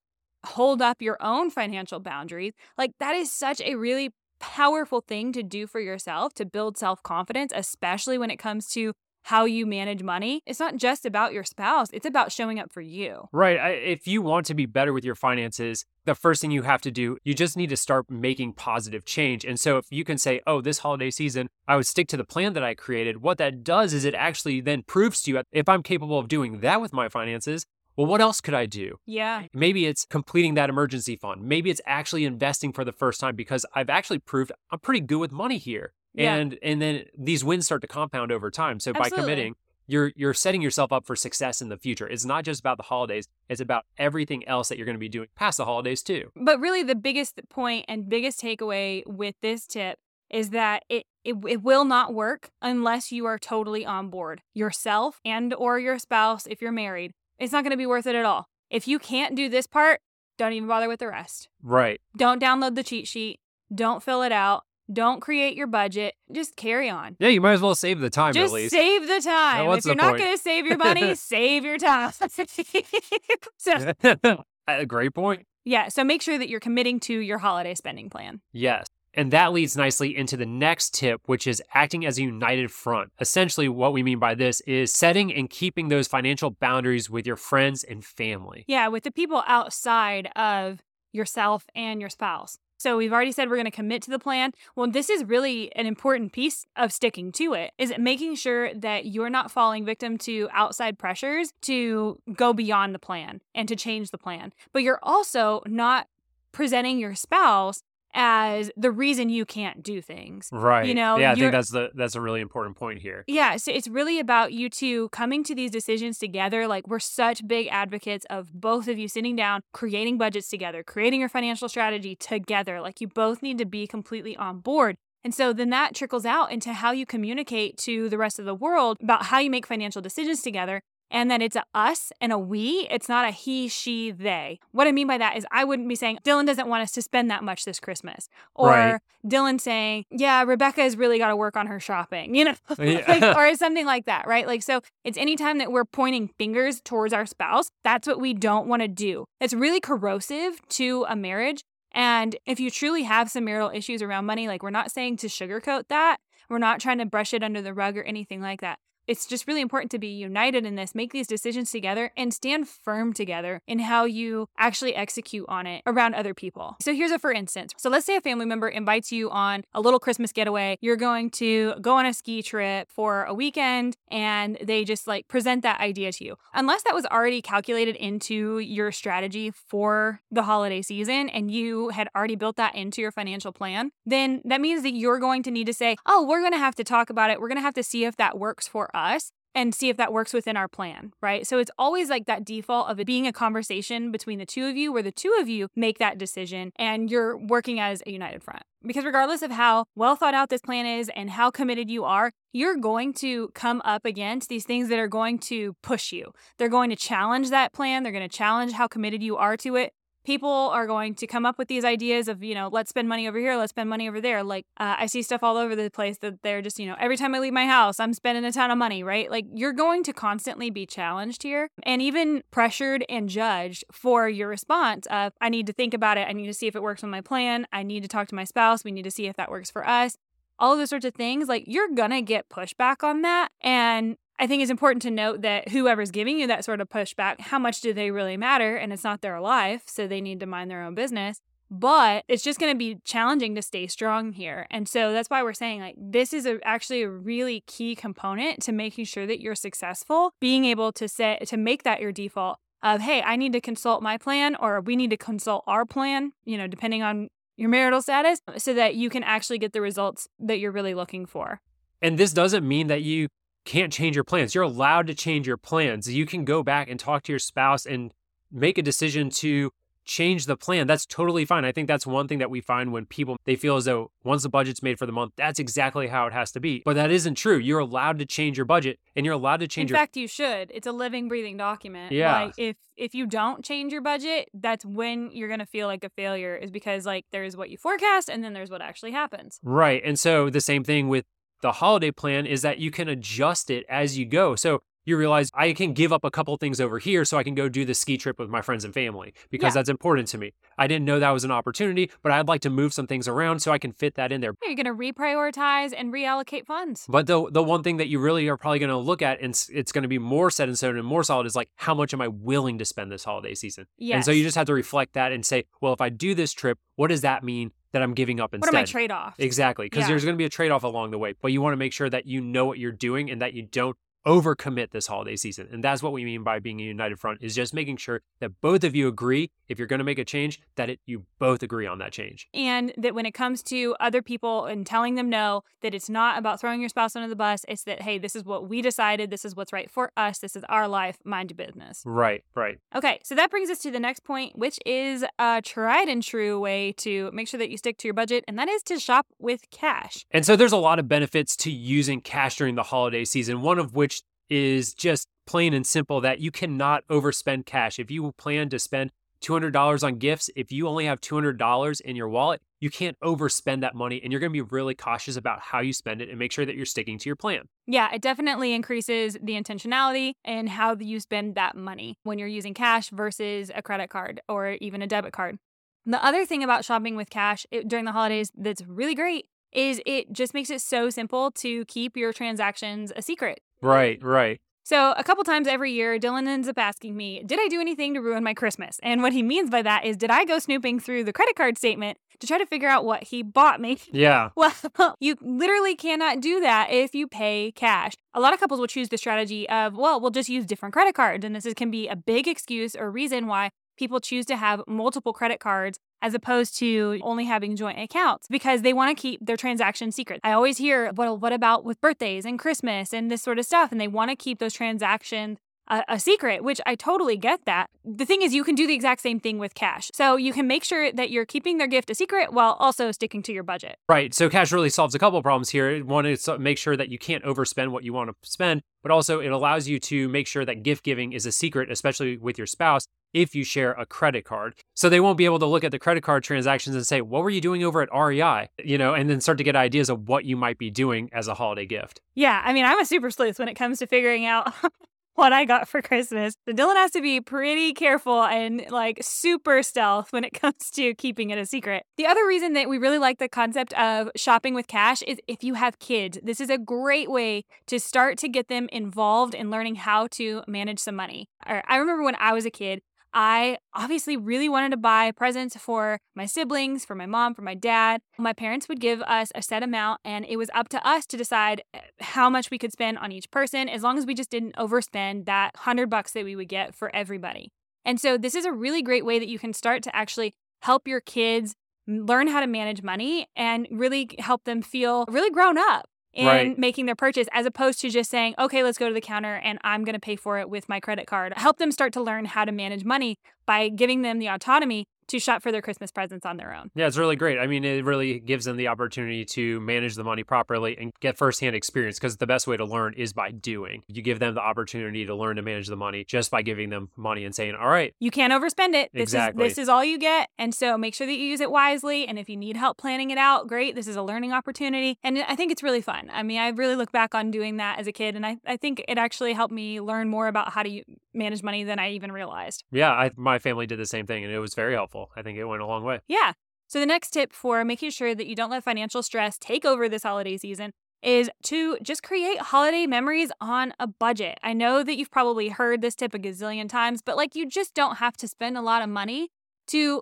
hold 0.45 0.81
up 0.81 1.01
your 1.01 1.17
own 1.21 1.49
financial 1.49 1.99
boundaries. 1.99 2.53
Like 2.77 2.91
that 2.99 3.15
is 3.15 3.31
such 3.31 3.61
a 3.61 3.75
really 3.75 4.13
powerful 4.39 5.01
thing 5.01 5.31
to 5.33 5.43
do 5.43 5.65
for 5.67 5.79
yourself 5.79 6.33
to 6.35 6.45
build 6.45 6.77
self-confidence, 6.77 7.51
especially 7.55 8.17
when 8.17 8.29
it 8.29 8.37
comes 8.37 8.67
to 8.69 8.93
how 9.25 9.45
you 9.45 9.65
manage 9.65 10.03
money. 10.03 10.39
It's 10.45 10.59
not 10.59 10.77
just 10.77 11.03
about 11.03 11.33
your 11.33 11.43
spouse, 11.43 11.87
it's 11.91 12.05
about 12.05 12.31
showing 12.31 12.59
up 12.59 12.71
for 12.71 12.81
you. 12.81 13.27
Right. 13.31 13.57
I, 13.57 13.69
if 13.69 14.07
you 14.07 14.21
want 14.21 14.45
to 14.45 14.53
be 14.53 14.67
better 14.67 14.93
with 14.93 15.03
your 15.03 15.15
finances, 15.15 15.83
the 16.05 16.13
first 16.13 16.41
thing 16.41 16.51
you 16.51 16.61
have 16.61 16.81
to 16.81 16.91
do, 16.91 17.17
you 17.23 17.33
just 17.33 17.57
need 17.57 17.69
to 17.69 17.77
start 17.77 18.07
making 18.07 18.53
positive 18.53 19.03
change. 19.03 19.43
And 19.43 19.59
so 19.59 19.77
if 19.77 19.85
you 19.89 20.03
can 20.03 20.19
say, 20.19 20.41
oh, 20.45 20.61
this 20.61 20.79
holiday 20.79 21.09
season, 21.09 21.49
I 21.67 21.75
would 21.75 21.87
stick 21.87 22.07
to 22.09 22.17
the 22.17 22.23
plan 22.23 22.53
that 22.53 22.63
I 22.63 22.75
created, 22.75 23.23
what 23.23 23.39
that 23.39 23.63
does 23.63 23.95
is 23.95 24.05
it 24.05 24.13
actually 24.13 24.61
then 24.61 24.83
proves 24.83 25.23
to 25.23 25.31
you 25.31 25.41
if 25.51 25.67
I'm 25.67 25.81
capable 25.81 26.19
of 26.19 26.27
doing 26.27 26.59
that 26.59 26.79
with 26.79 26.93
my 26.93 27.09
finances, 27.09 27.65
well, 27.95 28.05
what 28.05 28.21
else 28.21 28.41
could 28.41 28.53
I 28.53 28.67
do? 28.67 28.99
Yeah. 29.07 29.47
Maybe 29.53 29.87
it's 29.87 30.05
completing 30.05 30.53
that 30.53 30.69
emergency 30.69 31.15
fund. 31.15 31.41
Maybe 31.41 31.71
it's 31.71 31.81
actually 31.87 32.25
investing 32.25 32.73
for 32.73 32.85
the 32.85 32.91
first 32.91 33.19
time 33.21 33.35
because 33.35 33.65
I've 33.73 33.89
actually 33.89 34.19
proved 34.19 34.51
I'm 34.69 34.79
pretty 34.79 34.99
good 34.99 35.17
with 35.17 35.31
money 35.31 35.57
here. 35.57 35.93
Yeah. 36.15 36.35
And 36.35 36.57
and 36.61 36.81
then 36.81 37.05
these 37.17 37.43
wins 37.43 37.65
start 37.65 37.81
to 37.81 37.87
compound 37.87 38.31
over 38.31 38.49
time. 38.49 38.79
So 38.79 38.93
by 38.93 39.09
committing, 39.09 39.55
you're 39.87 40.11
you're 40.15 40.33
setting 40.33 40.61
yourself 40.61 40.91
up 40.91 41.05
for 41.05 41.15
success 41.15 41.61
in 41.61 41.69
the 41.69 41.77
future. 41.77 42.07
It's 42.07 42.25
not 42.25 42.43
just 42.43 42.59
about 42.59 42.77
the 42.77 42.83
holidays, 42.83 43.27
it's 43.49 43.61
about 43.61 43.85
everything 43.97 44.47
else 44.47 44.69
that 44.69 44.77
you're 44.77 44.85
going 44.85 44.95
to 44.95 44.99
be 44.99 45.09
doing 45.09 45.27
past 45.35 45.57
the 45.57 45.65
holidays 45.65 46.01
too. 46.01 46.31
But 46.35 46.59
really, 46.59 46.83
the 46.83 46.95
biggest 46.95 47.39
point 47.49 47.85
and 47.87 48.09
biggest 48.09 48.41
takeaway 48.41 49.05
with 49.05 49.35
this 49.41 49.67
tip 49.67 49.99
is 50.29 50.49
that 50.51 50.83
it, 50.89 51.05
it 51.23 51.35
it 51.47 51.61
will 51.61 51.85
not 51.85 52.13
work 52.13 52.49
unless 52.61 53.11
you 53.11 53.25
are 53.25 53.37
totally 53.37 53.85
on 53.85 54.09
board 54.09 54.41
yourself 54.53 55.19
and 55.23 55.53
or 55.53 55.79
your 55.79 55.99
spouse 55.99 56.47
if 56.47 56.61
you're 56.61 56.71
married. 56.71 57.11
It's 57.37 57.51
not 57.51 57.63
going 57.63 57.71
to 57.71 57.77
be 57.77 57.85
worth 57.85 58.07
it 58.07 58.15
at 58.15 58.25
all. 58.25 58.47
If 58.69 58.87
you 58.87 58.97
can't 58.97 59.35
do 59.35 59.49
this 59.49 59.67
part, 59.67 59.99
don't 60.37 60.53
even 60.53 60.67
bother 60.67 60.87
with 60.87 60.99
the 60.99 61.07
rest. 61.07 61.49
Right. 61.61 62.01
Don't 62.17 62.41
download 62.41 62.75
the 62.75 62.83
cheat 62.83 63.07
sheet. 63.07 63.39
Don't 63.73 64.01
fill 64.01 64.21
it 64.21 64.31
out. 64.31 64.63
Don't 64.91 65.19
create 65.19 65.55
your 65.55 65.67
budget. 65.67 66.13
Just 66.31 66.55
carry 66.55 66.89
on. 66.89 67.15
Yeah, 67.19 67.29
you 67.29 67.41
might 67.41 67.53
as 67.53 67.61
well 67.61 67.75
save 67.75 67.99
the 67.99 68.09
time 68.09 68.33
Just 68.33 68.51
at 68.53 68.55
least. 68.55 68.71
save 68.71 69.07
the 69.07 69.21
time. 69.21 69.65
what's 69.65 69.85
if 69.85 69.89
you're 69.89 69.95
not 69.95 70.17
going 70.17 70.31
to 70.31 70.41
save 70.41 70.65
your 70.67 70.77
money, 70.77 71.15
save 71.15 71.65
your 71.65 71.77
time. 71.77 72.11
so, 73.57 73.93
a 74.67 74.85
great 74.85 75.13
point. 75.13 75.45
yeah, 75.63 75.87
so 75.87 76.03
make 76.03 76.21
sure 76.21 76.37
that 76.37 76.49
you're 76.49 76.59
committing 76.59 76.99
to 77.01 77.19
your 77.19 77.39
holiday 77.39 77.73
spending 77.73 78.09
plan. 78.09 78.41
Yes. 78.51 78.85
And 79.17 79.31
that 79.31 79.53
leads 79.53 79.77
nicely 79.77 80.15
into 80.15 80.35
the 80.35 80.45
next 80.45 80.93
tip, 80.93 81.21
which 81.25 81.47
is 81.47 81.63
acting 81.73 82.05
as 82.05 82.17
a 82.17 82.23
united 82.23 82.69
front. 82.69 83.11
Essentially, 83.19 83.69
what 83.69 83.93
we 83.93 84.03
mean 84.03 84.19
by 84.19 84.35
this 84.35 84.59
is 84.61 84.91
setting 84.91 85.33
and 85.33 85.49
keeping 85.49 85.87
those 85.87 86.07
financial 86.07 86.49
boundaries 86.51 87.09
with 87.09 87.25
your 87.25 87.37
friends 87.37 87.83
and 87.83 88.03
family. 88.03 88.65
Yeah, 88.67 88.89
with 88.89 89.03
the 89.03 89.11
people 89.11 89.41
outside 89.47 90.29
of 90.35 90.83
yourself 91.13 91.65
and 91.73 92.01
your 92.01 92.09
spouse. 92.09 92.57
So 92.77 92.97
we've 92.97 93.13
already 93.13 93.31
said 93.31 93.49
we're 93.49 93.55
going 93.55 93.65
to 93.65 93.71
commit 93.71 94.01
to 94.03 94.11
the 94.11 94.19
plan. 94.19 94.51
Well, 94.75 94.89
this 94.89 95.09
is 95.09 95.23
really 95.23 95.73
an 95.75 95.85
important 95.85 96.33
piece 96.33 96.65
of 96.75 96.91
sticking 96.91 97.31
to 97.33 97.53
it 97.53 97.71
is 97.77 97.93
making 97.97 98.35
sure 98.35 98.73
that 98.73 99.05
you're 99.05 99.29
not 99.29 99.51
falling 99.51 99.85
victim 99.85 100.17
to 100.19 100.49
outside 100.51 100.97
pressures 100.97 101.53
to 101.63 102.19
go 102.33 102.53
beyond 102.53 102.93
the 102.93 102.99
plan 102.99 103.41
and 103.53 103.67
to 103.67 103.75
change 103.75 104.11
the 104.11 104.17
plan. 104.17 104.53
But 104.73 104.83
you're 104.83 104.99
also 105.01 105.61
not 105.65 106.07
presenting 106.51 106.99
your 106.99 107.15
spouse 107.15 107.81
as 108.15 108.71
the 108.75 108.89
reason 108.91 109.29
you 109.29 109.45
can't 109.45 109.83
do 109.83 110.01
things. 110.01 110.49
Right. 110.51 110.87
You 110.87 110.95
know, 110.95 111.17
yeah, 111.17 111.33
I 111.33 111.35
think 111.35 111.51
that's 111.51 111.69
the 111.69 111.89
that's 111.93 112.15
a 112.15 112.21
really 112.21 112.41
important 112.41 112.77
point 112.77 113.01
here. 113.01 113.23
Yeah, 113.27 113.57
so 113.57 113.71
it's 113.71 113.87
really 113.87 114.19
about 114.19 114.53
you 114.53 114.69
two 114.69 115.09
coming 115.09 115.43
to 115.43 115.53
these 115.53 115.69
decisions 115.69 116.17
together. 116.17 116.67
Like, 116.67 116.87
we're 116.87 116.99
such 116.99 117.47
big 117.47 117.67
advocates 117.69 118.25
of 118.29 118.51
both 118.53 118.87
of 118.87 118.97
you 118.97 119.07
sitting 119.07 119.35
down, 119.35 119.61
creating 119.73 120.17
budgets 120.17 120.49
together, 120.49 120.81
creating 120.81 121.19
your 121.19 121.29
financial 121.29 121.69
strategy 121.69 122.15
together. 122.15 122.81
Like, 122.81 123.01
you 123.01 123.07
both 123.07 123.43
need 123.43 123.57
to 123.57 123.65
be 123.65 123.85
completely 123.85 124.35
on 124.37 124.59
board. 124.59 124.95
And 125.23 125.33
so 125.33 125.53
then 125.53 125.71
that 125.71 125.95
trickles 125.95 126.25
out 126.25 126.51
into 126.51 126.71
how 126.71 126.91
you 126.91 127.05
communicate 127.05 127.77
to 127.79 128.09
the 128.09 128.17
rest 128.17 128.37
of 128.37 128.45
the 128.45 128.53
world 128.53 128.97
about 129.01 129.25
how 129.25 129.39
you 129.39 129.49
make 129.49 129.65
financial 129.65 130.01
decisions 130.01 130.41
together. 130.41 130.81
And 131.15 131.31
that 131.31 131.41
it's 131.41 131.55
a 131.55 131.63
us 131.73 132.11
and 132.19 132.33
a 132.33 132.37
we. 132.37 132.87
It's 132.91 133.07
not 133.07 133.25
a 133.25 133.31
he, 133.31 133.69
she, 133.69 134.11
they. 134.11 134.59
What 134.71 134.85
I 134.85 134.91
mean 134.91 135.07
by 135.07 135.17
that 135.17 135.37
is 135.37 135.45
I 135.49 135.63
wouldn't 135.63 135.87
be 135.87 135.95
saying 135.95 136.19
Dylan 136.25 136.45
doesn't 136.45 136.67
want 136.67 136.83
us 136.83 136.91
to 136.91 137.01
spend 137.01 137.31
that 137.31 137.41
much 137.41 137.63
this 137.63 137.79
Christmas. 137.79 138.27
Or 138.53 138.69
Right. 138.69 138.99
Dylan 139.25 139.59
saying, 139.59 140.03
yeah, 140.11 140.43
Rebecca 140.43 140.81
has 140.81 140.97
really 140.97 141.17
got 141.17 141.29
to 141.29 141.35
work 141.37 141.55
on 141.55 141.67
her 141.67 141.79
shopping, 141.79 142.35
you 142.35 142.43
know, 142.43 142.53
Yeah. 142.77 143.05
like, 143.07 143.23
or 143.37 143.55
something 143.55 143.85
like 143.85 144.05
that, 144.05 144.27
right? 144.27 144.45
Like, 144.45 144.61
so 144.61 144.81
it's 145.05 145.17
anytime 145.17 145.57
that 145.59 145.71
we're 145.71 145.85
pointing 145.85 146.27
fingers 146.37 146.81
towards 146.81 147.13
our 147.13 147.25
spouse, 147.25 147.71
that's 147.83 148.07
what 148.07 148.19
we 148.19 148.33
don't 148.33 148.67
want 148.67 148.81
to 148.81 148.89
do. 148.89 149.23
It's 149.39 149.53
really 149.53 149.79
corrosive 149.79 150.59
to 150.71 151.05
a 151.07 151.15
marriage. 151.15 151.63
And 151.93 152.35
if 152.45 152.59
you 152.59 152.69
truly 152.69 153.03
have 153.03 153.31
some 153.31 153.45
marital 153.45 153.71
issues 153.73 154.01
around 154.01 154.25
money, 154.25 154.49
like 154.49 154.61
we're 154.61 154.69
not 154.69 154.91
saying 154.91 155.15
to 155.17 155.27
sugarcoat 155.27 155.83
that, 155.87 156.17
we're 156.49 156.57
not 156.57 156.81
trying 156.81 156.97
to 156.97 157.05
brush 157.05 157.33
it 157.33 157.41
under 157.41 157.61
the 157.61 157.73
rug 157.73 157.95
or 157.97 158.03
anything 158.03 158.41
like 158.41 158.59
that. 158.59 158.79
It's 159.07 159.25
just 159.25 159.47
really 159.47 159.61
important 159.61 159.91
to 159.91 159.99
be 159.99 160.07
united 160.07 160.65
in 160.65 160.75
this, 160.75 160.95
make 160.95 161.11
these 161.11 161.27
decisions 161.27 161.71
together, 161.71 162.11
and 162.17 162.33
stand 162.33 162.67
firm 162.67 163.13
together 163.13 163.61
in 163.67 163.79
how 163.79 164.05
you 164.05 164.47
actually 164.57 164.95
execute 164.95 165.45
on 165.47 165.67
it 165.67 165.83
around 165.85 166.15
other 166.15 166.33
people. 166.33 166.75
So, 166.81 166.93
here's 166.93 167.11
a 167.11 167.19
for 167.19 167.31
instance. 167.31 167.73
So, 167.77 167.89
let's 167.89 168.05
say 168.05 168.15
a 168.15 168.21
family 168.21 168.45
member 168.45 168.67
invites 168.67 169.11
you 169.11 169.29
on 169.29 169.63
a 169.73 169.81
little 169.81 169.99
Christmas 169.99 170.31
getaway. 170.31 170.77
You're 170.81 170.95
going 170.95 171.29
to 171.31 171.75
go 171.81 171.95
on 171.97 172.05
a 172.05 172.13
ski 172.13 172.41
trip 172.41 172.89
for 172.89 173.23
a 173.25 173.33
weekend, 173.33 173.95
and 174.09 174.57
they 174.61 174.83
just 174.83 175.07
like 175.07 175.27
present 175.27 175.63
that 175.63 175.79
idea 175.79 176.11
to 176.11 176.23
you. 176.23 176.37
Unless 176.53 176.83
that 176.83 176.93
was 176.93 177.05
already 177.05 177.41
calculated 177.41 177.95
into 177.95 178.59
your 178.59 178.91
strategy 178.91 179.51
for 179.51 180.21
the 180.31 180.43
holiday 180.43 180.81
season 180.81 181.29
and 181.29 181.51
you 181.51 181.89
had 181.89 182.07
already 182.15 182.35
built 182.35 182.55
that 182.57 182.75
into 182.75 183.01
your 183.01 183.11
financial 183.11 183.51
plan, 183.51 183.91
then 184.05 184.41
that 184.45 184.61
means 184.61 184.83
that 184.83 184.93
you're 184.93 185.19
going 185.19 185.43
to 185.43 185.51
need 185.51 185.65
to 185.67 185.73
say, 185.73 185.95
oh, 186.05 186.25
we're 186.25 186.41
going 186.41 186.51
to 186.51 186.57
have 186.57 186.75
to 186.75 186.83
talk 186.83 187.09
about 187.09 187.29
it. 187.29 187.39
We're 187.39 187.47
going 187.47 187.57
to 187.57 187.63
have 187.63 187.73
to 187.75 187.83
see 187.83 188.05
if 188.05 188.15
that 188.17 188.37
works 188.37 188.67
for 188.67 188.94
us 188.95 189.31
and 189.55 189.73
see 189.73 189.89
if 189.89 189.97
that 189.97 190.11
works 190.11 190.33
within 190.33 190.57
our 190.57 190.67
plan, 190.67 191.13
right? 191.21 191.47
So 191.47 191.57
it's 191.57 191.71
always 191.79 192.09
like 192.09 192.25
that 192.25 192.43
default 192.43 192.89
of 192.89 192.99
it 192.99 193.07
being 193.07 193.25
a 193.25 193.31
conversation 193.31 194.11
between 194.11 194.37
the 194.37 194.45
two 194.45 194.65
of 194.65 194.75
you 194.75 194.91
where 194.91 195.01
the 195.01 195.11
two 195.11 195.35
of 195.39 195.47
you 195.47 195.69
make 195.75 195.97
that 195.97 196.17
decision 196.17 196.71
and 196.75 197.09
you're 197.09 197.37
working 197.37 197.79
as 197.79 198.03
a 198.05 198.11
united 198.11 198.43
front. 198.43 198.63
Because 198.85 199.05
regardless 199.05 199.41
of 199.41 199.51
how 199.51 199.85
well 199.95 200.15
thought 200.15 200.33
out 200.33 200.49
this 200.49 200.61
plan 200.61 200.85
is 200.85 201.09
and 201.15 201.31
how 201.31 201.49
committed 201.49 201.89
you 201.89 202.03
are, 202.03 202.31
you're 202.51 202.75
going 202.75 203.13
to 203.13 203.49
come 203.55 203.81
up 203.85 204.05
against 204.05 204.49
these 204.49 204.65
things 204.65 204.89
that 204.89 204.99
are 204.99 205.07
going 205.07 205.39
to 205.39 205.73
push 205.81 206.11
you. 206.11 206.31
They're 206.57 206.69
going 206.69 206.89
to 206.89 206.95
challenge 206.95 207.49
that 207.49 207.73
plan, 207.73 208.03
they're 208.03 208.11
going 208.11 208.27
to 208.27 208.37
challenge 208.37 208.73
how 208.73 208.87
committed 208.87 209.23
you 209.23 209.37
are 209.37 209.57
to 209.57 209.75
it 209.77 209.93
people 210.25 210.49
are 210.49 210.87
going 210.87 211.15
to 211.15 211.27
come 211.27 211.45
up 211.45 211.57
with 211.57 211.67
these 211.67 211.85
ideas 211.85 212.27
of 212.27 212.43
you 212.43 212.55
know 212.55 212.69
let's 212.71 212.89
spend 212.89 213.07
money 213.07 213.27
over 213.27 213.39
here 213.39 213.55
let's 213.55 213.69
spend 213.69 213.89
money 213.89 214.07
over 214.07 214.19
there. 214.19 214.43
Like 214.43 214.65
uh, 214.79 214.95
i 214.99 215.05
see 215.05 215.21
stuff 215.21 215.43
all 215.43 215.57
over 215.57 215.75
the 215.75 215.89
place 215.89 216.17
that 216.19 216.41
they're 216.41 216.61
just 216.61 216.79
you 216.79 216.87
know 216.87 216.95
every 216.99 217.17
time 217.17 217.33
i 217.35 217.39
leave 217.39 217.53
my 217.53 217.65
house 217.65 217.99
i'm 217.99 218.13
spending 218.13 218.43
a 218.43 218.51
ton 218.51 218.71
of 218.71 218.77
money 218.77 219.03
right? 219.03 219.29
Like 219.29 219.45
you're 219.53 219.73
going 219.73 220.03
to 220.03 220.13
constantly 220.13 220.69
be 220.69 220.85
challenged 220.85 221.43
here 221.43 221.69
and 221.83 222.01
even 222.01 222.43
pressured 222.51 223.05
and 223.07 223.29
judged 223.29 223.83
for 223.91 224.27
your 224.27 224.47
response 224.47 225.07
of 225.07 225.33
i 225.41 225.49
need 225.49 225.67
to 225.67 225.73
think 225.73 225.93
about 225.93 226.17
it. 226.17 226.27
I 226.27 226.33
need 226.33 226.47
to 226.47 226.53
see 226.53 226.67
if 226.67 226.75
it 226.75 226.81
works 226.81 227.01
with 227.01 227.11
my 227.11 227.21
plan. 227.21 227.67
I 227.71 227.83
need 227.83 228.01
to 228.01 228.07
talk 228.07 228.27
to 228.29 228.35
my 228.35 228.43
spouse. 228.43 228.83
We 228.83 228.91
need 228.91 229.03
to 229.03 229.11
see 229.11 229.27
if 229.27 229.35
that 229.37 229.49
works 229.51 229.71
for 229.71 229.87
us. 229.87 230.17
All 230.57 230.73
of 230.73 230.79
those 230.79 230.89
sorts 230.89 231.05
of 231.05 231.13
things. 231.13 231.47
Like 231.47 231.63
you're 231.67 231.89
gonna 231.89 232.21
get 232.21 232.49
pushback 232.49 233.03
on 233.03 233.21
that. 233.21 233.49
And 233.61 234.17
I 234.37 234.47
think 234.47 234.61
it's 234.61 234.71
important 234.71 235.01
to 235.03 235.11
note 235.11 235.41
that 235.41 235.69
whoever's 235.69 236.11
giving 236.11 236.37
you 236.39 236.47
that 236.47 236.65
sort 236.65 236.81
of 236.81 236.89
pushback, 236.89 237.39
how 237.39 237.59
much 237.59 237.81
do 237.81 237.93
they 237.93 238.11
really 238.11 238.37
matter? 238.37 238.75
And 238.75 238.91
it's 238.91 239.03
not 239.03 239.21
their 239.21 239.39
life, 239.39 239.83
so 239.87 240.07
they 240.07 240.21
need 240.21 240.39
to 240.41 240.45
mind 240.45 240.69
their 240.69 240.81
own 240.81 240.93
business. 240.95 241.39
But 241.71 242.25
it's 242.27 242.43
just 242.43 242.59
going 242.59 242.71
to 242.71 242.77
be 242.77 242.99
challenging 243.05 243.55
to 243.55 243.61
stay 243.61 243.87
strong 243.87 244.33
here. 244.33 244.67
And 244.69 244.87
so 244.87 245.11
that's 245.13 245.29
why 245.29 245.41
we're 245.41 245.53
saying 245.53 245.81
like 245.81 245.95
this 245.97 246.31
is 246.31 246.45
a, 246.45 246.59
actually 246.63 247.01
a 247.01 247.09
really 247.09 247.63
key 247.65 247.95
component 247.95 248.61
to 248.63 248.71
making 248.71 249.05
sure 249.05 249.25
that 249.25 249.41
you're 249.41 249.55
successful, 249.55 250.33
being 250.39 250.65
able 250.65 250.91
to 250.91 251.07
say 251.07 251.39
to 251.47 251.57
make 251.57 251.83
that 251.83 252.01
your 252.01 252.11
default 252.11 252.59
of 252.83 253.01
hey, 253.01 253.23
I 253.23 253.35
need 253.35 253.51
to 253.53 253.61
consult 253.61 254.03
my 254.03 254.17
plan 254.17 254.55
or 254.55 254.79
we 254.79 254.95
need 254.95 255.09
to 255.09 255.17
consult 255.17 255.63
our 255.65 255.85
plan, 255.85 256.33
you 256.43 256.57
know, 256.57 256.67
depending 256.67 257.01
on 257.01 257.29
your 257.57 257.69
marital 257.69 258.01
status 258.01 258.39
so 258.57 258.73
that 258.73 258.95
you 258.95 259.09
can 259.09 259.23
actually 259.23 259.57
get 259.57 259.73
the 259.73 259.81
results 259.81 260.27
that 260.39 260.59
you're 260.59 260.71
really 260.71 260.93
looking 260.93 261.25
for. 261.25 261.61
And 262.01 262.19
this 262.19 262.31
doesn't 262.31 262.67
mean 262.67 262.87
that 262.87 263.01
you 263.01 263.27
can't 263.65 263.91
change 263.91 264.15
your 264.15 264.23
plans. 264.23 264.55
You're 264.55 264.63
allowed 264.63 265.07
to 265.07 265.13
change 265.13 265.47
your 265.47 265.57
plans. 265.57 266.07
You 266.11 266.25
can 266.25 266.45
go 266.45 266.63
back 266.63 266.89
and 266.89 266.99
talk 266.99 267.23
to 267.23 267.31
your 267.31 267.39
spouse 267.39 267.85
and 267.85 268.11
make 268.51 268.77
a 268.77 268.81
decision 268.81 269.29
to 269.29 269.71
change 270.05 270.45
the 270.45 270.55
plan. 270.55 270.87
That's 270.87 271.05
totally 271.05 271.45
fine. 271.45 271.65
I 271.65 271.71
think 271.71 271.87
that's 271.87 272.05
one 272.05 272.27
thing 272.27 272.37
that 272.39 272.49
we 272.49 272.61
find 272.61 272.93
when 272.93 273.05
people 273.05 273.37
they 273.45 273.55
feel 273.55 273.75
as 273.75 273.85
though 273.85 274.11
once 274.23 274.43
the 274.43 274.49
budget's 274.49 274.81
made 274.81 274.97
for 274.97 275.05
the 275.05 275.11
month, 275.11 275.33
that's 275.35 275.59
exactly 275.59 276.07
how 276.07 276.27
it 276.27 276.33
has 276.33 276.51
to 276.53 276.59
be. 276.59 276.83
But 276.85 276.95
that 276.95 277.11
isn't 277.11 277.35
true. 277.35 277.57
You're 277.57 277.79
allowed 277.79 278.19
to 278.19 278.25
change 278.25 278.57
your 278.57 278.65
budget 278.65 278.99
and 279.15 279.25
you're 279.25 279.33
allowed 279.33 279.61
to 279.61 279.67
change 279.67 279.89
In 279.89 279.95
your 279.95 279.99
fact, 279.99 280.15
you 280.15 280.27
should. 280.27 280.71
It's 280.73 280.87
a 280.87 280.91
living, 280.91 281.27
breathing 281.27 281.57
document. 281.57 282.11
Yeah. 282.11 282.43
Like 282.45 282.53
if 282.57 282.77
if 282.95 283.15
you 283.15 283.25
don't 283.25 283.65
change 283.65 283.91
your 283.91 284.01
budget, 284.01 284.49
that's 284.53 284.85
when 284.85 285.31
you're 285.31 285.49
gonna 285.49 285.65
feel 285.65 285.87
like 285.87 286.03
a 286.03 286.09
failure. 286.09 286.55
Is 286.55 286.71
because 286.71 287.05
like 287.05 287.25
there's 287.31 287.57
what 287.57 287.69
you 287.69 287.77
forecast 287.77 288.29
and 288.29 288.43
then 288.43 288.53
there's 288.53 288.69
what 288.69 288.81
actually 288.81 289.11
happens. 289.11 289.59
Right. 289.63 290.01
And 290.05 290.19
so 290.19 290.49
the 290.49 290.61
same 290.61 290.83
thing 290.83 291.09
with 291.09 291.25
the 291.65 291.71
holiday 291.71 292.11
plan 292.11 292.45
is 292.45 292.61
that 292.61 292.77
you 292.77 292.91
can 292.91 293.09
adjust 293.09 293.71
it 293.71 293.85
as 293.89 294.17
you 294.19 294.25
go. 294.25 294.55
So 294.55 294.83
you 295.07 295.17
realize 295.17 295.51
I 295.53 295.73
can 295.73 295.93
give 295.93 296.11
up 296.11 296.23
a 296.23 296.31
couple 296.31 296.55
things 296.57 296.79
over 296.81 296.97
here 296.97 297.25
so 297.25 297.37
I 297.37 297.43
can 297.43 297.53
go 297.55 297.69
do 297.69 297.85
the 297.85 297.93
ski 297.93 298.17
trip 298.17 298.39
with 298.39 298.49
my 298.49 298.61
friends 298.61 298.83
and 298.85 298.91
family 298.93 299.33
because 299.51 299.71
Yeah. 299.73 299.79
that's 299.79 299.89
important 299.89 300.27
to 300.29 300.37
me. 300.39 300.53
I 300.79 300.85
didn't 300.87 301.05
know 301.05 301.19
that 301.19 301.29
was 301.29 301.43
an 301.43 301.51
opportunity, 301.51 302.09
but 302.23 302.31
I'd 302.31 302.47
like 302.47 302.61
to 302.61 302.69
move 302.71 302.91
some 302.91 303.05
things 303.07 303.27
around 303.27 303.59
so 303.59 303.71
I 303.71 303.77
can 303.77 303.91
fit 303.91 304.13
that 304.15 304.31
in 304.31 304.41
there. 304.41 304.53
You're 304.63 304.75
gonna 304.75 304.95
reprioritize 304.95 305.93
and 305.95 306.11
reallocate 306.13 306.65
funds. 306.65 307.05
But 307.09 307.27
the 307.27 307.49
the 307.51 307.61
one 307.63 307.83
thing 307.83 307.97
that 307.97 308.07
you 308.07 308.19
really 308.19 308.47
are 308.47 308.57
probably 308.57 308.79
going 308.79 308.89
to 308.89 308.97
look 308.97 309.21
at 309.21 309.39
and 309.41 309.51
it's, 309.51 309.69
it's 309.69 309.91
going 309.91 310.01
to 310.03 310.07
be 310.07 310.17
more 310.19 310.49
set 310.51 310.69
in 310.69 310.75
stone 310.75 310.97
and 310.97 311.05
more 311.05 311.23
solid 311.23 311.45
is 311.45 311.55
like 311.55 311.69
how 311.75 311.93
much 311.93 312.13
am 312.13 312.21
I 312.21 312.27
willing 312.27 312.77
to 312.79 312.85
spend 312.85 313.11
this 313.11 313.23
holiday 313.23 313.53
season? 313.55 313.85
Yes. 313.97 314.15
And 314.15 314.25
so 314.25 314.31
you 314.31 314.43
just 314.43 314.55
have 314.57 314.67
to 314.67 314.73
reflect 314.73 315.13
that 315.13 315.31
and 315.31 315.45
say, 315.45 315.65
well, 315.81 315.93
if 315.93 316.01
I 316.01 316.09
do 316.09 316.33
this 316.35 316.51
trip, 316.53 316.77
what 316.95 317.07
does 317.09 317.21
that 317.21 317.43
mean 317.43 317.71
that 317.95 318.03
I'm 318.03 318.13
giving 318.13 318.39
up 318.39 318.51
what 318.51 318.57
instead? 318.57 318.73
are 318.73 318.77
my 318.81 318.83
trade 318.85 319.11
offs? 319.11 319.37
Exactly, 319.39 319.85
because 319.87 320.01
Yeah. 320.01 320.07
there's 320.09 320.23
going 320.25 320.35
to 320.35 320.37
be 320.37 320.45
a 320.45 320.49
trade 320.49 320.69
off 320.69 320.83
along 320.83 321.11
the 321.11 321.17
way, 321.17 321.33
but 321.41 321.51
you 321.51 321.61
want 321.61 321.73
to 321.73 321.77
make 321.77 321.93
sure 321.93 322.09
that 322.09 322.27
you 322.27 322.41
know 322.41 322.65
what 322.65 322.77
you're 322.77 322.91
doing 322.91 323.31
and 323.31 323.41
that 323.41 323.53
you 323.53 323.63
don't 323.63 323.95
overcommit 324.25 324.91
this 324.91 325.07
holiday 325.07 325.35
season. 325.35 325.67
And 325.71 325.83
that's 325.83 326.01
what 326.01 326.11
we 326.11 326.25
mean 326.25 326.43
by 326.43 326.59
being 326.59 326.79
a 326.79 326.83
united 326.83 327.19
front 327.19 327.39
is 327.41 327.55
just 327.55 327.73
making 327.73 327.97
sure 327.97 328.21
that 328.39 328.59
both 328.61 328.83
of 328.83 328.95
you 328.95 329.07
agree 329.07 329.51
if 329.67 329.79
you're 329.79 329.87
going 329.87 329.99
to 329.99 330.05
make 330.05 330.19
a 330.19 330.25
change 330.25 330.59
that 330.75 330.89
it, 330.89 330.99
you 331.05 331.25
both 331.39 331.63
agree 331.63 331.87
on 331.87 331.99
that 331.99 332.11
change. 332.11 332.47
And 332.53 332.93
that 332.97 333.15
when 333.15 333.25
it 333.25 333.33
comes 333.33 333.63
to 333.63 333.95
other 333.99 334.21
people 334.21 334.65
and 334.65 334.85
telling 334.85 335.15
them 335.15 335.29
no, 335.29 335.63
that 335.81 335.93
it's 335.93 336.09
not 336.09 336.37
about 336.37 336.59
throwing 336.59 336.79
your 336.79 336.89
spouse 336.89 337.15
under 337.15 337.27
the 337.27 337.35
bus. 337.35 337.65
It's 337.67 337.83
that, 337.83 338.01
hey, 338.01 338.17
this 338.17 338.35
is 338.35 338.43
what 338.43 338.67
we 338.67 338.81
decided. 338.81 339.29
This 339.29 339.45
is 339.45 339.55
what's 339.55 339.73
right 339.73 339.89
for 339.89 340.11
us. 340.17 340.39
This 340.39 340.55
is 340.55 340.63
our 340.69 340.87
life. 340.87 341.17
Mind 341.23 341.51
your 341.51 341.57
business. 341.57 342.01
Right, 342.05 342.43
right. 342.55 342.79
Okay, 342.95 343.19
so 343.23 343.35
that 343.35 343.51
brings 343.51 343.69
us 343.69 343.79
to 343.79 343.91
the 343.91 343.99
next 343.99 344.23
point, 344.23 344.57
which 344.57 344.79
is 344.85 345.23
a 345.39 345.61
tried 345.63 346.07
and 346.07 346.23
true 346.23 346.59
way 346.59 346.93
to 346.97 347.29
make 347.33 347.47
sure 347.47 347.57
that 347.57 347.69
you 347.69 347.77
stick 347.77 347.97
to 347.99 348.07
your 348.07 348.13
budget, 348.13 348.43
and 348.47 348.57
that 348.57 348.69
is 348.69 348.83
to 348.83 348.99
shop 348.99 349.27
with 349.39 349.69
cash. 349.71 350.25
And 350.31 350.45
so 350.45 350.55
there's 350.55 350.71
a 350.71 350.77
lot 350.77 350.99
of 350.99 351.07
benefits 351.07 351.55
to 351.57 351.71
using 351.71 352.21
cash 352.21 352.57
during 352.57 352.75
the 352.75 352.83
holiday 352.83 353.25
season, 353.25 353.61
one 353.61 353.79
of 353.79 353.95
which 353.95 354.14
is 354.49 354.93
just 354.93 355.27
plain 355.45 355.73
and 355.73 355.85
simple 355.85 356.21
that 356.21 356.39
you 356.39 356.51
cannot 356.51 357.07
overspend 357.07 357.65
cash. 357.65 357.99
If 357.99 358.09
you 358.09 358.31
plan 358.37 358.69
to 358.69 358.79
spend 358.79 359.11
$200 359.41 360.03
on 360.03 360.17
gifts, 360.17 360.49
if 360.55 360.71
you 360.71 360.87
only 360.87 361.05
have 361.05 361.21
$200 361.21 362.01
in 362.01 362.15
your 362.15 362.27
wallet, 362.29 362.61
you 362.79 362.89
can't 362.89 363.19
overspend 363.23 363.81
that 363.81 363.93
money 363.93 364.19
and 364.23 364.31
you're 364.31 364.39
going 364.39 364.51
to 364.51 364.53
be 364.53 364.61
really 364.61 364.95
cautious 364.95 365.35
about 365.35 365.59
how 365.61 365.79
you 365.79 365.93
spend 365.93 366.21
it 366.21 366.29
and 366.29 366.39
make 366.39 366.51
sure 366.51 366.65
that 366.65 366.75
you're 366.75 366.85
sticking 366.85 367.17
to 367.19 367.29
your 367.29 367.35
plan. 367.35 367.61
Yeah, 367.85 368.13
it 368.13 368.21
definitely 368.21 368.73
increases 368.73 369.37
the 369.41 369.53
intentionality 369.53 370.33
and 370.43 370.69
how 370.69 370.95
you 370.95 371.19
spend 371.19 371.55
that 371.55 371.75
money 371.75 372.17
when 372.23 372.39
you're 372.39 372.47
using 372.47 372.73
cash 372.73 373.09
versus 373.09 373.69
a 373.75 373.81
credit 373.81 374.09
card 374.09 374.41
or 374.49 374.77
even 374.81 375.01
a 375.01 375.07
debit 375.07 375.33
card. 375.33 375.57
The 376.05 376.23
other 376.23 376.45
thing 376.45 376.63
about 376.63 376.85
shopping 376.85 377.15
with 377.15 377.29
cash 377.29 377.65
during 377.87 378.05
the 378.05 378.11
holidays 378.11 378.51
that's 378.55 378.83
really 378.85 379.15
great 379.15 379.45
is 379.71 380.01
it 380.05 380.31
just 380.31 380.53
makes 380.53 380.69
it 380.69 380.81
so 380.81 381.09
simple 381.09 381.51
to 381.51 381.83
keep 381.85 382.15
your 382.15 382.31
transactions 382.31 383.11
a 383.15 383.21
secret. 383.21 383.59
Right, 383.85 384.21
right. 384.23 384.59
So, 384.83 385.13
a 385.17 385.23
couple 385.23 385.43
times 385.43 385.67
every 385.67 385.91
year, 385.91 386.19
Dylan 386.19 386.47
ends 386.47 386.67
up 386.67 386.77
asking 386.77 387.17
me, 387.17 387.41
Did 387.43 387.59
I 387.59 387.67
do 387.69 387.81
anything 387.81 388.13
to 388.13 388.19
ruin 388.19 388.43
my 388.43 388.53
Christmas? 388.53 388.99
And 389.01 389.23
what 389.23 389.33
he 389.33 389.41
means 389.41 389.71
by 389.71 389.81
that 389.81 390.05
is, 390.05 390.15
Did 390.15 390.29
I 390.29 390.45
go 390.45 390.59
snooping 390.59 390.99
through 390.99 391.23
the 391.23 391.33
credit 391.33 391.55
card 391.55 391.75
statement 391.75 392.19
to 392.39 392.45
try 392.45 392.59
to 392.59 392.67
figure 392.67 392.87
out 392.87 393.03
what 393.03 393.23
he 393.23 393.41
bought 393.41 393.81
me? 393.81 393.97
Yeah. 394.11 394.49
Well, 394.55 394.73
you 395.19 395.37
literally 395.41 395.95
cannot 395.95 396.39
do 396.39 396.59
that 396.59 396.91
if 396.91 397.15
you 397.15 397.27
pay 397.27 397.71
cash. 397.71 398.13
A 398.35 398.39
lot 398.39 398.53
of 398.53 398.59
couples 398.59 398.79
will 398.79 398.87
choose 398.87 399.09
the 399.09 399.17
strategy 399.17 399.67
of, 399.69 399.95
Well, 399.97 400.21
we'll 400.21 400.29
just 400.29 400.49
use 400.49 400.67
different 400.67 400.93
credit 400.93 401.15
cards. 401.15 401.43
And 401.43 401.55
this 401.55 401.67
can 401.73 401.89
be 401.89 402.07
a 402.07 402.15
big 402.15 402.47
excuse 402.47 402.95
or 402.95 403.09
reason 403.09 403.47
why 403.47 403.71
people 403.97 404.19
choose 404.19 404.45
to 404.45 404.55
have 404.55 404.83
multiple 404.87 405.33
credit 405.33 405.59
cards 405.59 405.97
as 406.25 406.33
opposed 406.33 406.75
to 406.75 407.19
only 407.21 407.45
having 407.45 407.75
joint 407.75 407.99
accounts 407.99 408.47
because 408.47 408.81
they 408.81 408.93
want 408.93 409.15
to 409.15 409.21
keep 409.21 409.45
their 409.45 409.55
transaction 409.55 410.11
secret. 410.11 410.39
I 410.43 410.53
always 410.53 410.79
hear, 410.79 411.11
well, 411.13 411.37
what 411.37 411.53
about 411.53 411.85
with 411.85 412.01
birthdays 412.01 412.45
and 412.45 412.57
Christmas 412.57 413.13
and 413.13 413.29
this 413.29 413.43
sort 413.43 413.59
of 413.59 413.65
stuff? 413.65 413.91
And 413.91 414.01
they 414.01 414.07
want 414.07 414.31
to 414.31 414.35
keep 414.35 414.57
those 414.57 414.73
transactions 414.73 415.59
a, 415.87 416.03
a, 416.07 416.19
secret, 416.19 416.63
which 416.63 416.81
I 416.87 416.95
totally 416.95 417.37
get 417.37 417.65
that. 417.65 417.91
The 418.03 418.25
thing 418.25 418.41
is, 418.41 418.55
you 418.55 418.63
can 418.63 418.73
do 418.73 418.87
the 418.87 418.95
exact 418.95 419.21
same 419.21 419.39
thing 419.39 419.59
with 419.59 419.75
cash. 419.75 420.09
So 420.15 420.35
you 420.35 420.51
can 420.51 420.65
make 420.65 420.83
sure 420.83 421.11
that 421.11 421.29
you're 421.29 421.45
keeping 421.45 421.77
their 421.77 421.85
gift 421.85 422.09
a 422.09 422.15
secret 422.15 422.51
while 422.51 422.75
also 422.79 423.11
sticking 423.11 423.43
to 423.43 423.53
your 423.53 423.61
budget. 423.61 423.97
Right. 424.09 424.33
So 424.33 424.49
cash 424.49 424.71
really 424.71 424.89
solves 424.89 425.13
a 425.13 425.19
couple 425.19 425.39
problems 425.43 425.69
here. 425.69 426.03
One 426.03 426.25
is 426.25 426.49
make 426.57 426.79
sure 426.79 426.97
that 426.97 427.09
you 427.09 427.19
can't 427.19 427.43
overspend 427.43 427.89
what 427.89 428.03
you 428.03 428.13
want 428.13 428.31
to 428.31 428.49
spend, 428.49 428.81
but 429.03 429.11
also 429.11 429.41
it 429.41 429.51
allows 429.51 429.87
you 429.87 429.99
to 429.99 430.27
make 430.27 430.47
sure 430.47 430.65
that 430.65 430.81
gift 430.81 431.03
giving 431.03 431.33
is 431.33 431.45
a 431.45 431.51
secret, 431.51 431.91
especially 431.91 432.35
with 432.37 432.57
your 432.57 432.65
spouse 432.65 433.05
if 433.35 433.53
you 433.53 433.65
share 433.65 433.91
a 433.91 434.05
credit 434.05 434.45
card. 434.45 434.75
So 434.95 435.09
they 435.09 435.19
won't 435.19 435.37
be 435.37 435.45
able 435.45 435.59
to 435.59 435.65
look 435.65 435.83
at 435.83 435.91
the 435.91 435.99
credit 435.99 436.23
card 436.23 436.43
transactions 436.43 436.95
and 436.95 437.05
say, 437.05 437.19
what 437.21 437.43
were 437.43 437.49
you 437.49 437.61
doing 437.61 437.83
over 437.83 438.01
at 438.01 438.09
REI? 438.11 438.69
You 438.83 438.97
know, 438.97 439.13
and 439.13 439.29
then 439.29 439.41
start 439.41 439.57
to 439.57 439.63
get 439.63 439.75
ideas 439.75 440.09
of 440.09 440.29
what 440.29 440.45
you 440.45 440.55
might 440.55 440.77
be 440.77 440.89
doing 440.89 441.29
as 441.33 441.49
a 441.49 441.53
holiday 441.53 441.85
gift. 441.85 442.21
Yeah. 442.33 442.61
I 442.63 442.71
mean, 442.71 442.85
I'm 442.85 442.99
a 442.99 443.05
super 443.05 443.29
sleuth 443.29 443.59
when 443.59 443.67
it 443.67 443.75
comes 443.75 443.99
to 443.99 444.07
figuring 444.07 444.45
out 444.45 444.73
what 445.35 445.51
I 445.51 445.65
got 445.65 445.87
for 445.87 446.01
Christmas. 446.01 446.55
So 446.65 446.73
Dylan 446.73 446.95
has 446.95 447.11
to 447.11 447.21
be 447.21 447.41
pretty 447.41 447.93
careful 447.93 448.43
and 448.43 448.85
like 448.89 449.19
super 449.21 449.83
stealth 449.83 450.31
when 450.31 450.43
it 450.43 450.53
comes 450.61 450.89
to 450.91 451.13
keeping 451.15 451.49
it 451.49 451.57
a 451.57 451.65
secret. 451.65 452.03
The 452.17 452.25
other 452.25 452.47
reason 452.47 452.73
that 452.73 452.89
we 452.89 452.97
really 452.97 453.19
like 453.19 453.37
the 453.37 453.49
concept 453.49 453.93
of 453.93 454.29
shopping 454.35 454.73
with 454.73 454.87
cash 454.87 455.21
is 455.23 455.37
if 455.47 455.63
you 455.63 455.73
have 455.73 455.99
kids, 455.99 456.39
this 456.41 456.61
is 456.61 456.69
a 456.69 456.77
great 456.77 457.29
way 457.29 457.65
to 457.87 457.99
start 457.99 458.37
to 458.39 458.49
get 458.49 458.69
them 458.69 458.87
involved 458.91 459.53
in 459.53 459.69
learning 459.69 459.95
how 459.95 460.27
to 460.27 460.63
manage 460.67 460.99
some 460.99 461.15
money. 461.15 461.49
I 461.65 461.97
remember 461.97 462.23
when 462.23 462.35
I 462.39 462.53
was 462.53 462.65
a 462.65 462.71
kid, 462.71 463.01
I 463.37 463.79
obviously 463.93 464.37
really 464.37 464.69
wanted 464.69 464.91
to 464.91 464.97
buy 464.97 465.31
presents 465.31 465.75
for 465.75 466.21
my 466.35 466.45
siblings, 466.45 467.03
for 467.03 467.15
my 467.15 467.25
mom, 467.25 467.53
for 467.53 467.63
my 467.63 467.75
dad. 467.75 468.21
My 468.37 468.53
parents 468.53 468.87
would 468.87 469.01
give 469.01 469.21
us 469.23 469.51
a 469.53 469.61
set 469.61 469.83
amount, 469.83 470.21
and 470.23 470.45
it 470.45 470.55
was 470.55 470.69
up 470.73 470.87
to 470.89 471.05
us 471.05 471.25
to 471.27 471.37
decide 471.37 471.83
eh, 471.93 471.99
how 472.21 472.49
much 472.49 472.71
we 472.71 472.77
could 472.77 472.93
spend 472.93 473.17
on 473.17 473.33
each 473.33 473.51
person, 473.51 473.89
as 473.89 474.03
long 474.03 474.17
as 474.17 474.25
we 474.25 474.33
just 474.33 474.49
didn't 474.49 474.77
overspend 474.77 475.45
that 475.47 475.75
hundred 475.75 476.09
bucks 476.09 476.31
that 476.31 476.45
we 476.45 476.55
would 476.55 476.69
get 476.69 476.95
for 476.95 477.13
everybody. 477.13 477.73
And 478.05 478.21
so, 478.21 478.37
this 478.37 478.55
is 478.55 478.63
a 478.63 478.71
really 478.71 479.01
great 479.01 479.25
way 479.25 479.37
that 479.37 479.49
you 479.49 479.59
can 479.59 479.73
start 479.73 480.01
to 480.03 480.15
actually 480.15 480.53
help 480.81 481.05
your 481.05 481.19
kids 481.19 481.75
learn 482.07 482.47
how 482.47 482.61
to 482.61 482.67
manage 482.67 483.03
money 483.03 483.47
and 483.55 483.85
really 483.91 484.29
help 484.39 484.63
them 484.63 484.81
feel 484.81 485.25
really 485.27 485.49
grown 485.49 485.77
up 485.77 486.07
in 486.35 486.45
right. 486.45 486.77
making 486.77 487.05
their 487.05 487.15
purchase 487.15 487.47
as 487.51 487.65
opposed 487.65 487.99
to 488.01 488.09
just 488.09 488.29
saying, 488.29 488.53
okay, 488.59 488.83
let's 488.83 488.97
go 488.97 489.07
to 489.07 489.13
the 489.13 489.21
counter 489.21 489.55
and 489.55 489.79
I'm 489.83 490.03
going 490.03 490.13
to 490.13 490.19
pay 490.19 490.35
for 490.35 490.59
it 490.59 490.69
with 490.69 490.87
my 490.89 490.99
credit 490.99 491.25
card. 491.25 491.53
Help 491.55 491.77
them 491.77 491.91
start 491.91 492.13
to 492.13 492.21
learn 492.21 492.45
how 492.45 492.65
to 492.65 492.71
manage 492.71 493.05
money 493.05 493.39
by 493.65 493.89
giving 493.89 494.21
them 494.21 494.39
the 494.39 494.47
autonomy 494.47 495.07
to 495.27 495.39
shop 495.39 495.61
for 495.61 495.71
their 495.71 495.81
Christmas 495.81 496.11
presents 496.11 496.45
on 496.45 496.57
their 496.57 496.73
own. 496.73 496.91
Yeah, 496.95 497.07
it's 497.07 497.17
really 497.17 497.35
great. 497.35 497.57
I 497.59 497.67
mean, 497.67 497.83
it 497.83 498.05
really 498.05 498.39
gives 498.39 498.65
them 498.65 498.77
the 498.77 498.87
opportunity 498.87 499.45
to 499.45 499.79
manage 499.81 500.15
the 500.15 500.23
money 500.23 500.43
properly 500.43 500.97
and 500.97 501.11
get 501.19 501.37
firsthand 501.37 501.75
experience 501.75 502.19
because 502.19 502.37
the 502.37 502.47
best 502.47 502.67
way 502.67 502.77
to 502.77 502.85
learn 502.85 503.13
is 503.13 503.33
by 503.33 503.51
doing. 503.51 504.03
You 504.07 504.21
give 504.21 504.39
them 504.39 504.55
the 504.55 504.61
opportunity 504.61 505.25
to 505.25 505.35
learn 505.35 505.55
to 505.55 505.61
manage 505.61 505.87
the 505.87 505.95
money 505.95 506.23
just 506.25 506.51
by 506.51 506.61
giving 506.61 506.89
them 506.89 507.09
money 507.15 507.45
and 507.45 507.55
saying, 507.55 507.75
all 507.75 507.89
right. 507.89 508.13
You 508.19 508.31
can't 508.31 508.53
overspend 508.53 508.93
it. 508.93 509.11
This 509.13 509.23
exactly. 509.23 509.65
Is, 509.65 509.75
this 509.75 509.83
is 509.83 509.89
all 509.89 510.03
you 510.03 510.17
get. 510.17 510.49
And 510.57 510.73
so 510.73 510.97
make 510.97 511.13
sure 511.13 511.27
that 511.27 511.33
you 511.33 511.45
use 511.45 511.59
it 511.59 511.71
wisely. 511.71 512.27
And 512.27 512.37
if 512.37 512.49
you 512.49 512.57
need 512.57 512.77
help 512.77 512.97
planning 512.97 513.31
it 513.31 513.37
out, 513.37 513.67
great. 513.67 513.95
This 513.95 514.07
is 514.07 514.15
a 514.15 514.21
learning 514.21 514.53
opportunity. 514.53 515.17
And 515.23 515.39
I 515.39 515.55
think 515.55 515.71
it's 515.71 515.83
really 515.83 516.01
fun. 516.01 516.29
I 516.31 516.43
mean, 516.43 516.59
I 516.59 516.69
really 516.69 516.95
look 516.95 517.11
back 517.11 517.35
on 517.35 517.51
doing 517.51 517.77
that 517.77 517.99
as 517.99 518.07
a 518.07 518.11
kid. 518.11 518.35
And 518.35 518.45
I, 518.45 518.57
I 518.65 518.77
think 518.77 519.03
it 519.07 519.17
actually 519.17 519.53
helped 519.53 519.73
me 519.73 520.01
learn 520.01 520.29
more 520.29 520.47
about 520.47 520.71
how 520.71 520.83
to 520.83 521.01
manage 521.33 521.63
money 521.63 521.83
than 521.83 521.99
I 521.99 522.11
even 522.11 522.31
realized. 522.31 522.83
Yeah, 522.91 523.11
I, 523.11 523.31
my 523.35 523.59
family 523.59 523.87
did 523.87 523.99
the 523.99 524.05
same 524.05 524.25
thing 524.25 524.43
and 524.43 524.53
it 524.53 524.59
was 524.59 524.73
very 524.73 524.93
helpful. 524.93 525.14
I 525.35 525.41
think 525.41 525.57
it 525.57 525.65
went 525.65 525.81
a 525.81 525.85
long 525.85 526.03
way. 526.03 526.19
Yeah. 526.27 526.53
So, 526.87 526.99
the 526.99 527.05
next 527.05 527.31
tip 527.31 527.51
for 527.51 527.83
making 527.83 528.11
sure 528.11 528.35
that 528.35 528.47
you 528.47 528.55
don't 528.55 528.69
let 528.69 528.83
financial 528.83 529.23
stress 529.23 529.57
take 529.57 529.85
over 529.85 530.07
this 530.07 530.23
holiday 530.23 530.57
season 530.57 530.91
is 531.23 531.49
to 531.63 531.97
just 532.03 532.21
create 532.21 532.59
holiday 532.59 533.07
memories 533.07 533.51
on 533.59 533.93
a 533.99 534.05
budget. 534.05 534.59
I 534.61 534.73
know 534.73 535.03
that 535.03 535.17
you've 535.17 535.31
probably 535.31 535.69
heard 535.69 536.01
this 536.01 536.13
tip 536.13 536.35
a 536.35 536.39
gazillion 536.39 536.87
times, 536.87 537.21
but 537.23 537.35
like 537.35 537.55
you 537.55 537.67
just 537.67 537.95
don't 537.95 538.17
have 538.17 538.37
to 538.37 538.47
spend 538.47 538.77
a 538.77 538.81
lot 538.81 539.01
of 539.01 539.09
money 539.09 539.49
to 539.87 540.21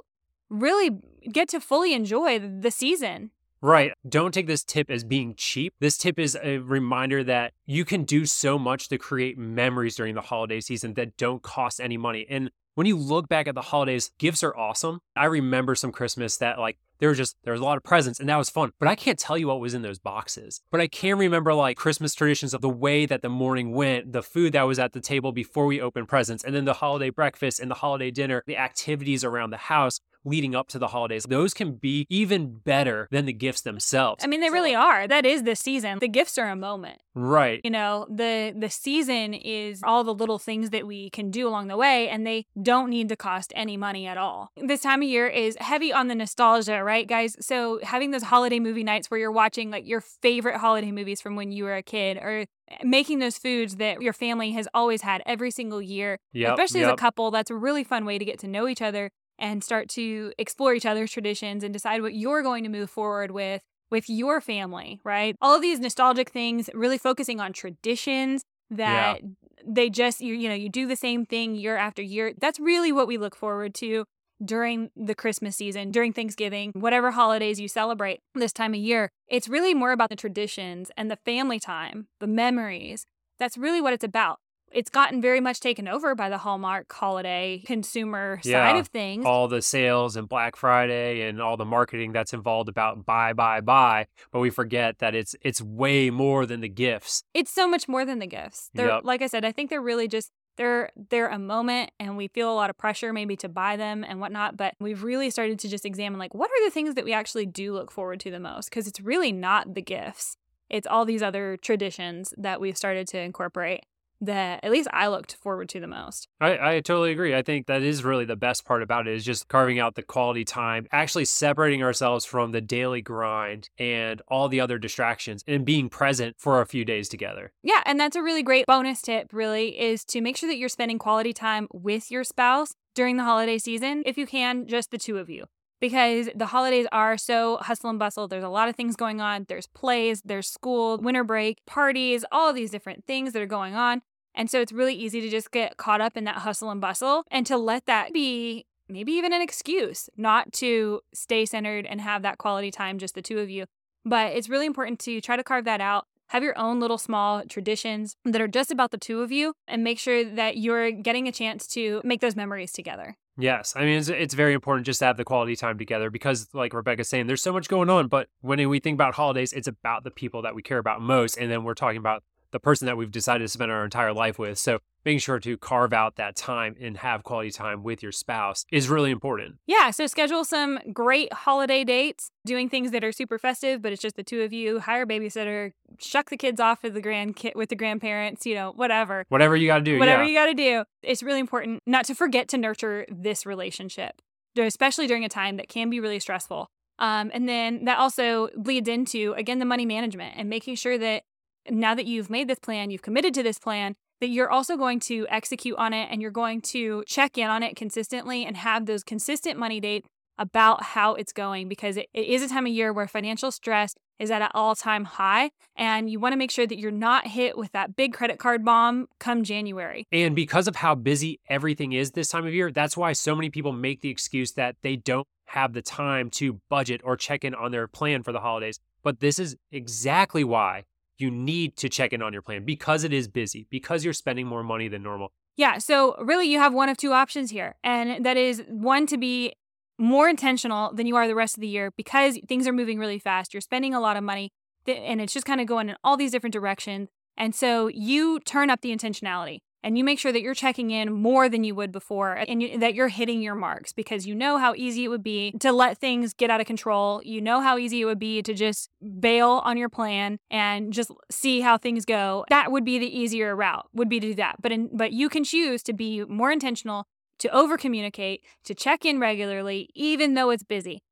really 0.50 0.92
get 1.30 1.50
to 1.50 1.60
fully 1.60 1.94
enjoy 1.94 2.40
the 2.40 2.72
season. 2.72 3.32
Right. 3.62 3.94
Don't 4.08 4.34
take 4.34 4.48
this 4.48 4.64
tip 4.64 4.90
as 4.90 5.06
being 5.06 5.36
cheap. 5.36 5.74
This 5.80 5.98
tip 5.98 6.20
is 6.20 6.38
a 6.44 6.58
reminder 6.58 7.24
that 7.24 7.54
you 7.66 7.86
can 7.86 8.04
do 8.04 8.26
so 8.26 8.60
much 8.60 8.90
to 8.90 8.98
create 8.98 9.38
memories 9.38 9.96
during 9.96 10.16
the 10.16 10.22
holiday 10.22 10.60
season 10.60 10.96
that 10.96 11.16
don't 11.16 11.42
cost 11.42 11.80
any 11.80 11.96
money. 11.96 12.26
And 12.30 12.52
when 12.76 12.88
you 12.88 12.98
look 12.98 13.28
back 13.28 13.48
at 13.48 13.56
the 13.56 13.62
holidays, 13.62 14.12
gifts 14.18 14.44
are 14.44 14.56
awesome. 14.56 15.00
I 15.16 15.26
remember 15.26 15.76
some 15.76 15.92
Christmas 15.92 16.38
that 16.38 16.60
like 16.60 16.78
there 17.00 17.10
was 17.10 17.18
just 17.18 17.36
there 17.44 17.54
was 17.54 17.62
a 17.62 17.66
lot 17.66 17.78
of 17.78 17.84
presents 17.84 18.20
and 18.20 18.30
that 18.30 18.38
was 18.38 18.50
fun. 18.50 18.72
But 18.80 18.88
I 18.88 18.96
can't 18.96 19.20
tell 19.20 19.38
you 19.38 19.48
what 19.48 19.60
was 19.60 19.74
in 19.74 19.82
those 19.82 20.00
boxes. 20.00 20.62
But 20.72 20.82
I 20.82 20.88
can 20.88 21.18
remember 21.18 21.54
like 21.54 21.78
Christmas 21.78 22.16
traditions 22.16 22.54
of 22.54 22.62
the 22.62 22.70
way 22.70 23.06
that 23.06 23.22
the 23.22 23.30
morning 23.30 23.74
went, 23.74 24.14
the 24.14 24.24
food 24.24 24.54
that 24.54 24.64
was 24.64 24.80
at 24.80 24.94
the 24.94 25.02
table 25.02 25.32
before 25.32 25.66
we 25.66 25.82
opened 25.82 26.08
presents, 26.08 26.44
and 26.44 26.56
then 26.56 26.66
the 26.66 26.74
holiday 26.74 27.10
breakfast 27.10 27.60
and 27.60 27.70
the 27.70 27.76
holiday 27.76 28.12
dinner, 28.12 28.44
the 28.48 28.58
activities 28.58 29.24
around 29.24 29.50
the 29.50 29.58
house 29.58 30.00
leading 30.26 30.56
up 30.56 30.68
to 30.70 30.80
the 30.80 30.88
holidays. 30.88 31.26
Those 31.28 31.54
can 31.54 31.74
be 31.74 32.06
even 32.10 32.60
better 32.60 33.08
than 33.12 33.26
the 33.26 33.34
gifts 33.34 33.62
themselves. 33.62 34.24
I 34.24 34.28
mean, 34.28 34.42
they 34.42 34.50
really 34.50 34.76
are. 34.76 35.08
That 35.08 35.26
is 35.26 35.44
the 35.44 35.56
season. 35.56 36.00
The 36.00 36.08
gifts 36.08 36.38
are 36.38 36.50
a 36.50 36.56
moment. 36.56 37.00
Right. 37.16 37.62
You 37.64 37.70
know, 37.70 38.08
the 38.10 38.54
the 38.58 38.70
season 38.70 39.34
is 39.34 39.82
all 39.84 40.04
the 40.04 40.14
little 40.14 40.40
things 40.40 40.72
that 40.72 40.88
we 40.88 41.10
can 41.12 41.30
do 41.30 41.48
along 41.48 41.68
the 41.68 41.78
way 41.78 42.10
and 42.10 42.26
they 42.26 42.46
don't 42.62 42.90
need 42.90 43.10
to 43.10 43.16
cost 43.16 43.54
any 43.56 43.78
money 43.78 44.08
at 44.08 44.18
all. 44.18 44.52
This 44.58 44.82
time 44.82 45.02
of 45.02 45.08
year 45.08 45.28
is 45.28 45.56
heavy 45.60 45.94
on 45.94 46.08
the 46.08 46.16
nostalgia, 46.16 46.84
right, 46.84 47.08
guys? 47.08 47.36
So 47.40 47.80
having 47.84 48.12
those 48.12 48.24
holiday 48.24 48.60
movie 48.60 48.84
nights 48.84 49.12
where 49.12 49.20
you're 49.20 49.32
watching 49.32 49.70
like 49.70 49.88
your 49.88 50.02
favorite 50.02 50.58
holiday 50.58 50.92
movies 50.92 51.22
from 51.22 51.36
when 51.36 51.52
you 51.52 51.66
were 51.66 51.76
a 51.76 51.84
kid 51.84 52.18
or 52.18 52.46
eh, 52.70 52.78
making 52.84 53.20
those 53.20 53.38
foods 53.38 53.76
that 53.76 54.02
your 54.02 54.14
family 54.14 54.52
has 54.52 54.68
always 54.74 55.04
had 55.04 55.22
every 55.26 55.52
single 55.52 55.82
year, 55.82 56.18
yep, 56.32 56.54
especially 56.54 56.80
yep. 56.80 56.90
as 56.90 56.94
a 56.94 56.98
couple, 56.98 57.30
that's 57.30 57.52
a 57.52 57.56
really 57.56 57.84
fun 57.84 58.06
way 58.06 58.18
to 58.18 58.26
get 58.26 58.40
to 58.40 58.48
know 58.48 58.68
each 58.68 58.82
other 58.82 59.12
and 59.40 59.64
start 59.64 59.90
to 59.90 60.32
explore 60.38 60.74
each 60.74 60.86
other's 60.86 61.12
traditions 61.12 61.64
and 61.64 61.74
decide 61.74 62.02
what 62.02 62.14
you're 62.14 62.42
going 62.42 62.64
to 62.64 62.70
move 62.70 62.90
forward 62.90 63.32
with 63.32 63.62
with 63.92 64.10
your 64.10 64.42
family, 64.42 65.00
right? 65.04 65.36
All 65.40 65.56
of 65.56 65.62
these 65.62 65.80
nostalgic 65.80 66.32
things, 66.32 66.70
really 66.74 66.98
focusing 66.98 67.40
on 67.40 67.54
traditions 67.54 68.44
that 68.72 69.22
yeah. 69.22 69.30
they 69.66 69.90
just 69.90 70.20
you 70.22 70.34
you 70.34 70.50
know, 70.50 70.56
you 70.56 70.70
do 70.70 70.88
the 70.88 70.96
same 70.96 71.26
thing 71.26 71.56
year 71.56 71.78
after 71.78 72.02
year. 72.02 72.34
That's 72.40 72.60
really 72.60 72.92
what 72.92 73.08
we 73.08 73.18
look 73.18 73.36
forward 73.36 73.74
to 73.76 74.06
during 74.44 74.90
the 74.96 75.16
Christmas 75.16 75.56
season, 75.56 75.92
during 75.92 76.12
Thanksgiving, 76.12 76.72
whatever 76.74 77.12
holidays 77.12 77.60
you 77.60 77.68
celebrate 77.68 78.20
this 78.36 78.52
time 78.52 78.74
of 78.74 78.80
year. 78.80 79.10
It's 79.28 79.48
really 79.48 79.74
more 79.74 79.92
about 79.92 80.10
the 80.10 80.16
traditions 80.16 80.92
and 80.98 81.10
the 81.10 81.18
family 81.18 81.60
time, 81.60 82.08
the 82.20 82.28
memories. 82.28 83.06
That's 83.40 83.58
really 83.58 83.82
what 83.82 83.94
it's 83.94 84.04
about 84.04 84.40
it's 84.74 84.90
gotten 84.90 85.22
very 85.22 85.40
much 85.40 85.60
taken 85.60 85.88
over 85.88 86.16
by 86.16 86.30
the 86.30 86.38
Hallmark 86.38 86.92
holiday 86.92 87.62
consumer 87.66 88.40
yeah, 88.44 88.72
side 88.72 88.80
of 88.80 88.88
things. 88.88 89.26
All 89.26 89.48
the 89.48 89.62
sales 89.62 90.16
and 90.16 90.28
Black 90.28 90.56
Friday 90.56 91.28
and 91.28 91.42
all 91.42 91.58
the 91.58 91.66
marketing 91.66 92.12
that's 92.12 92.34
involved 92.34 92.70
about 92.70 93.06
buy, 93.06 93.34
buy, 93.34 93.62
buy. 93.62 94.08
But 94.32 94.40
we 94.40 94.50
forget 94.50 95.00
that 95.00 95.16
it's 95.16 95.36
it's 95.42 95.62
way 95.62 96.10
more 96.10 96.46
than 96.46 96.62
the 96.62 96.70
gifts. 96.70 97.24
It's 97.34 97.52
so 97.52 97.68
much 97.68 97.88
more 97.88 98.06
than 98.06 98.20
the 98.20 98.28
gifts. 98.28 98.70
They're 98.74 98.88
yep. 98.88 99.02
like 99.04 99.22
I 99.22 99.28
said, 99.28 99.46
I 99.46 99.52
think 99.52 99.70
they're 99.70 99.82
really 99.82 100.08
just 100.08 100.32
they're 100.58 100.92
they're 101.10 101.30
a 101.30 101.40
moment 101.40 101.92
and 102.00 102.18
we 102.18 102.28
feel 102.28 102.52
a 102.52 102.54
lot 102.54 102.70
of 102.70 102.78
pressure 102.78 103.14
maybe 103.14 103.36
to 103.36 103.50
buy 103.50 103.76
them 103.76 104.04
and 104.08 104.20
whatnot 104.20 104.56
but 104.56 104.76
we've 104.80 105.04
really 105.04 105.32
started 105.32 105.58
to 105.58 105.68
just 105.68 105.84
examine 105.84 106.20
like 106.20 106.34
what 106.36 106.50
are 106.52 106.66
the 106.66 106.72
things 106.72 106.94
that 106.94 107.04
we 107.04 107.12
actually 107.12 107.48
do 107.48 107.74
look 107.74 107.92
forward 107.92 108.20
to 108.20 108.30
the 108.30 108.40
most 108.40 108.70
because 108.70 108.88
it's 108.88 109.00
really 109.00 109.32
not 109.32 109.74
the 109.74 109.82
gifts 109.82 110.38
it's 110.70 110.86
all 110.86 111.06
these 111.06 111.24
other 111.24 111.58
traditions 111.58 112.34
that 112.38 112.62
we've 112.62 112.78
started 112.78 113.08
to 113.08 113.20
incorporate 113.20 113.84
that 114.26 114.64
at 114.64 114.72
least 114.72 114.88
I 114.92 115.08
looked 115.08 115.36
forward 115.36 115.70
to 115.70 115.80
the 115.80 115.88
most. 115.88 116.28
I, 116.40 116.76
I 116.76 116.80
totally 116.82 117.12
agree. 117.12 117.36
I 117.36 117.42
think 117.42 117.68
that 117.68 117.82
is 117.82 118.04
really 118.04 118.26
the 118.26 118.36
best 118.36 118.66
part 118.66 118.82
about 118.82 119.08
it 119.08 119.14
is 119.14 119.26
just 119.26 119.48
carving 119.48 119.80
out 119.80 119.96
the 119.96 120.04
quality 120.04 120.46
time, 120.46 120.88
actually 120.92 121.26
separating 121.26 121.84
ourselves 121.84 122.26
from 122.26 122.52
the 122.52 122.62
daily 122.62 123.02
grind 123.02 123.70
and 123.78 124.22
all 124.28 124.50
the 124.50 124.60
other 124.60 124.78
distractions 124.78 125.44
and 125.48 125.66
being 125.66 125.90
present 125.90 126.36
for 126.38 126.62
a 126.62 126.66
few 126.66 126.86
days 126.86 127.10
together. 127.10 127.52
Yeah, 127.64 127.82
and 127.86 128.00
that's 128.00 128.16
a 128.16 128.24
really 128.24 128.44
great 128.44 128.66
bonus 128.66 129.02
tip, 129.02 129.34
really, 129.34 129.80
is 129.80 130.04
to 130.06 130.22
make 130.22 130.38
sure 130.38 130.50
that 130.50 130.58
you're 130.58 130.70
spending 130.70 131.00
quality 131.00 131.34
time 131.34 131.68
with 131.74 132.12
your 132.12 132.24
spouse 132.24 132.74
during 132.96 133.18
the 133.18 133.24
holiday 133.24 133.58
season, 133.58 134.04
if 134.06 134.18
you 134.18 134.28
can, 134.28 134.68
just 134.68 134.92
the 134.92 134.98
two 134.98 135.18
of 135.18 135.30
you 135.30 135.46
because 135.84 136.30
the 136.34 136.46
holidays 136.46 136.88
are 136.94 137.18
so 137.18 137.58
hustle 137.58 137.90
and 137.90 138.00
bustle. 138.00 138.26
There's 138.26 138.42
a 138.42 138.48
lot 138.48 138.70
of 138.70 138.76
things 138.78 138.96
going 138.96 139.20
on. 139.20 139.48
There's 139.50 139.68
plays, 139.68 140.22
there's 140.24 140.48
school, 140.48 140.98
winter 140.98 141.26
break, 141.26 141.58
parties, 141.66 142.24
all 142.32 142.48
of 142.50 142.56
these 142.56 142.72
different 142.72 143.04
things 143.06 143.34
that 143.34 143.42
are 143.42 143.46
going 143.46 143.76
on. 143.76 144.02
And 144.36 144.50
so 144.50 144.62
it's 144.62 144.72
really 144.72 144.96
easy 144.96 145.22
to 145.22 145.30
just 145.30 145.52
get 145.52 145.78
caught 145.78 146.02
up 146.02 146.18
in 146.18 146.24
that 146.26 146.38
hustle 146.38 146.70
and 146.70 146.82
bustle 146.82 147.24
and 147.30 147.46
to 147.48 147.58
let 147.58 147.86
that 147.86 148.14
be 148.14 148.66
maybe 148.90 149.14
even 149.14 149.34
an 149.34 149.42
excuse 149.42 150.10
not 150.18 150.52
to 150.54 151.02
stay 151.14 151.46
centered 151.46 151.86
and 151.86 152.02
have 152.02 152.22
that 152.24 152.38
quality 152.38 152.72
time, 152.72 153.00
just 153.00 153.16
the 153.16 153.22
two 153.22 153.40
of 153.40 153.50
you. 153.50 153.66
But 154.06 154.34
it's 154.34 154.50
really 154.50 154.66
important 154.66 155.00
to 155.02 155.22
try 155.22 155.36
to 155.36 155.44
carve 155.44 155.66
that 155.66 155.82
out. 155.82 156.08
Have 156.28 156.44
your 156.44 156.58
own 156.58 156.80
little 156.80 156.98
small 156.98 157.44
traditions 157.46 158.16
that 158.26 158.42
are 158.42 158.48
just 158.48 158.72
about 158.72 158.92
the 158.92 158.98
two 158.98 159.22
of 159.22 159.32
you 159.32 159.54
and 159.68 159.84
make 159.84 160.00
sure 160.00 160.24
that 160.24 160.58
you're 160.58 160.92
getting 160.92 161.28
a 161.28 161.32
chance 161.32 161.68
to 161.68 162.02
make 162.04 162.22
those 162.22 162.36
memories 162.36 162.72
together. 162.72 163.18
Yes, 163.38 163.74
I 163.76 163.82
mean 163.82 163.98
it's, 163.98 164.10
it's 164.10 164.34
very 164.34 164.54
important 164.54 164.86
just 164.86 165.00
to 165.00 165.06
have 165.06 165.18
the 165.18 165.24
quality 165.24 165.56
time 165.56 165.78
together 165.78 166.10
because, 166.12 166.48
like 166.54 166.74
Rebecca's 166.74 167.10
saying, 167.10 167.28
there's 167.28 167.42
so 167.42 167.54
much 167.54 167.68
going 167.68 167.90
on. 167.90 168.08
But 168.08 168.28
when 168.42 168.68
we 168.70 168.80
think 168.80 168.96
about 168.96 169.16
holidays, 169.16 169.54
it's 169.54 169.68
about 169.68 170.04
the 170.04 170.12
people 170.12 170.44
that 170.44 170.54
we 170.54 170.62
care 170.62 170.78
about 170.78 171.02
most, 171.02 171.38
and 171.38 171.50
then 171.50 171.64
we're 171.64 171.74
talking 171.74 171.98
about 171.98 172.24
the 172.54 172.60
person 172.60 172.86
that 172.86 172.96
we've 172.96 173.12
decided 173.12 173.44
to 173.44 173.50
spend 173.50 173.72
our 173.72 173.84
entire 173.84 174.14
life 174.14 174.40
with. 174.40 174.58
So 174.58 174.80
making 175.04 175.20
sure 175.20 175.40
to 175.40 175.58
carve 175.58 175.92
out 175.92 176.16
that 176.16 176.36
time 176.36 176.76
and 176.80 176.96
have 176.98 177.24
quality 177.24 177.52
time 177.52 177.84
with 177.84 178.02
your 178.02 178.14
spouse 178.14 178.64
is 178.72 178.88
really 178.88 179.12
important. 179.12 179.56
Yeah, 179.66 179.92
so 179.92 180.08
schedule 180.08 180.46
some 180.46 180.80
great 180.94 181.34
holiday 181.34 181.84
dates, 181.84 182.30
doing 182.46 182.70
things 182.70 182.92
that 182.92 183.04
are 183.04 183.12
super 183.12 183.38
festive, 183.38 183.82
but 183.82 183.92
it's 183.92 184.02
just 184.02 184.16
the 184.16 184.24
two 184.24 184.44
of 184.44 184.54
you. 184.54 184.80
Hire 184.80 185.02
a 185.02 185.06
babysitter, 185.08 185.72
shuck 186.00 186.30
the 186.30 186.38
kids 186.38 186.62
off 186.62 186.84
with 186.84 186.94
the 186.94 187.02
grand 187.02 187.38
with 187.56 187.70
the 187.70 187.76
grandparents, 187.76 188.46
you 188.46 188.56
know, 188.56 188.72
whatever. 188.76 189.26
Whatever 189.30 189.56
you 189.56 189.68
got 189.68 189.80
to 189.80 189.84
do. 189.84 190.00
Whatever 190.00 190.24
yeah. 190.24 190.30
you 190.30 190.36
got 190.36 190.46
to 190.46 190.54
do. 190.54 190.84
It's 191.02 191.24
really 191.24 191.40
important 191.40 191.82
not 191.86 192.06
to 192.06 192.16
forget 192.16 192.48
to 192.50 192.58
nurture 192.58 193.06
this 193.10 193.46
relationship, 193.46 194.22
especially 194.58 195.08
during 195.08 195.26
a 195.26 195.30
time 195.30 195.58
that 195.58 195.68
can 195.68 195.90
be 195.90 196.00
really 196.00 196.20
stressful. 196.20 196.70
Um, 197.00 197.32
and 197.34 197.50
then 197.50 197.86
that 197.86 197.98
also 197.98 198.50
leads 198.56 198.88
into 198.88 199.34
again 199.34 199.58
the 199.58 199.66
money 199.66 199.86
management 199.86 200.36
and 200.38 200.48
making 200.48 200.76
sure 200.76 201.00
that 201.00 201.24
now 201.70 201.96
that 201.96 202.06
you've 202.06 202.30
made 202.30 202.48
this 202.48 202.60
plan, 202.60 202.92
you've 202.92 203.02
committed 203.02 203.34
to 203.36 203.44
this 203.44 203.60
plan, 203.60 203.96
that 204.20 204.30
you're 204.30 204.50
also 204.50 204.78
going 204.78 205.00
to 205.02 205.28
execute 205.30 205.78
on 205.78 205.94
it 205.94 206.08
and 206.10 206.22
you're 206.22 206.32
going 206.32 206.62
to 206.62 207.04
check 207.08 207.38
in 207.38 207.50
on 207.50 207.64
it 207.64 207.76
consistently 207.76 208.46
and 208.46 208.56
have 208.58 208.86
those 208.86 209.04
consistent 209.04 209.60
money 209.60 209.80
dates 209.80 210.08
about 210.38 210.82
how 210.84 211.14
it's 211.14 211.34
going 211.34 211.68
because 211.68 211.98
it, 211.98 212.08
is 212.14 212.42
a 212.42 212.50
time 212.50 212.66
of 212.66 212.72
year 212.72 212.92
where 212.92 213.08
financial 213.08 213.52
stress 213.52 213.94
is 214.20 214.32
at 214.32 214.42
an 214.42 214.50
all 214.54 214.76
time 214.76 215.06
high. 215.06 215.52
And 215.76 216.10
you 216.10 216.20
want 216.20 216.34
to 216.34 216.38
make 216.38 216.52
sure 216.52 216.66
that 216.66 216.80
you're 216.80 216.92
not 216.92 217.28
hit 217.28 217.58
with 217.58 217.72
that 217.74 217.96
big 217.96 218.14
credit 218.14 218.40
card 218.40 218.64
bomb 218.64 219.08
come 219.20 219.44
January. 219.44 220.06
And 220.12 220.36
because 220.36 220.68
of 220.68 220.78
how 220.78 220.96
busy 220.96 221.40
everything 221.50 221.94
is 221.94 222.12
this 222.12 222.30
time 222.30 222.48
of 222.48 222.54
year, 222.54 222.72
that's 222.72 222.96
why 222.96 223.14
so 223.14 223.36
many 223.36 223.50
people 223.50 223.72
make 223.72 224.02
the 224.02 224.10
excuse 224.10 224.54
that 224.54 224.76
they 224.82 224.96
don't 224.96 225.28
have 225.48 225.74
the 225.74 225.82
time 225.82 226.30
to 226.32 226.60
budget 226.70 227.02
or 227.04 227.18
check 227.18 227.44
in 227.44 227.54
on 227.54 227.72
their 227.72 227.88
plan 227.88 228.24
for 228.24 228.32
the 228.32 228.40
holidays. 228.40 228.80
But 229.04 229.20
this 229.20 229.38
is 229.38 229.56
exactly 229.72 230.44
why 230.44 230.84
you 231.18 231.32
need 231.32 231.78
to 231.78 231.90
check 231.90 232.14
in 232.14 232.22
on 232.22 232.34
your 232.34 232.42
plan 232.42 232.66
because 232.66 233.04
it 233.04 233.14
is 233.14 233.28
busy, 233.28 233.68
because 233.70 234.04
you're 234.04 234.14
spending 234.14 234.48
more 234.48 234.64
money 234.64 234.88
than 234.88 235.04
normal. 235.04 235.32
Yeah. 235.56 235.78
So, 235.78 236.16
really, 236.20 236.48
you 236.48 236.60
have 236.60 236.74
one 236.74 236.90
of 236.90 236.98
two 236.98 237.14
options 237.14 237.52
here. 237.52 237.76
And 237.84 238.26
that 238.26 238.38
is 238.38 238.64
one 238.68 239.06
to 239.08 239.18
be 239.18 239.54
more 240.00 240.28
intentional 240.28 240.94
than 240.94 241.06
you 241.06 241.16
are 241.16 241.28
the 241.28 241.36
rest 241.36 241.56
of 241.56 241.62
the 241.62 241.68
year 241.68 241.92
because 241.96 242.40
things 242.48 242.68
are 242.68 242.74
moving 242.74 242.98
really 242.98 243.20
fast. 243.20 243.54
You're 243.54 243.62
spending 243.62 243.94
a 243.94 244.00
lot 244.00 244.18
of 244.18 244.24
money 244.24 244.52
and 244.88 245.22
it's 245.22 245.32
just 245.32 245.46
kind 245.46 245.62
of 245.62 245.68
going 245.68 245.90
in 245.90 245.96
all 246.04 246.18
these 246.18 246.32
different 246.32 246.54
directions. 246.54 247.10
And 247.38 247.54
so, 247.54 247.88
you 247.88 248.40
turn 248.40 248.70
up 248.70 248.82
the 248.82 248.96
intentionality 248.96 249.60
and 249.84 249.98
you 249.98 250.04
make 250.04 250.18
sure 250.18 250.32
that 250.32 250.42
you're 250.42 250.54
checking 250.54 250.92
in 250.92 251.12
more 251.12 251.50
than 251.50 251.64
you 251.64 251.76
would 251.76 251.92
before 251.92 252.34
and 252.34 252.62
you, 252.62 252.78
that 252.80 252.96
you're 252.96 253.10
hitting 253.10 253.42
your 253.42 253.56
marks 253.56 253.92
because 253.92 254.26
you 254.26 254.34
know 254.34 254.58
how 254.58 254.74
easy 254.76 255.04
it 255.04 255.10
would 255.10 255.24
be 255.24 255.52
to 255.60 255.72
let 255.72 255.98
things 255.98 256.34
get 256.34 256.50
out 256.50 256.62
of 256.62 256.68
control. 256.68 257.22
You 257.24 257.42
know 257.42 257.62
how 257.62 257.78
easy 257.78 258.02
it 258.02 258.06
would 258.06 258.20
be 258.20 258.42
to 258.42 258.54
just 258.54 258.90
bail 259.20 259.62
on 259.66 259.78
your 259.78 259.90
plan 259.90 260.40
and 260.50 260.94
just 260.94 261.12
see 261.30 261.62
how 261.62 261.78
things 261.78 262.06
go. 262.06 262.46
That 262.50 262.72
would 262.72 262.86
be 262.86 262.98
the 262.98 263.18
easier 263.20 263.56
route, 263.56 263.88
would 263.94 264.10
be 264.10 264.20
to 264.20 264.28
do 264.28 264.36
that. 264.36 264.56
But 264.62 264.72
in, 264.72 264.90
but 264.96 265.12
you 265.12 265.30
can 265.30 265.44
choose 265.44 265.84
to 265.84 265.94
be 265.94 266.24
more 266.26 266.52
intentional, 266.52 267.08
to 267.40 267.50
over 267.50 267.78
communicate, 267.78 268.42
to 268.64 268.74
check 268.74 269.06
in 269.06 269.20
regularly 269.20 269.90
even 269.94 270.34
though 270.34 270.50
it's 270.50 270.64
busy. 270.64 271.04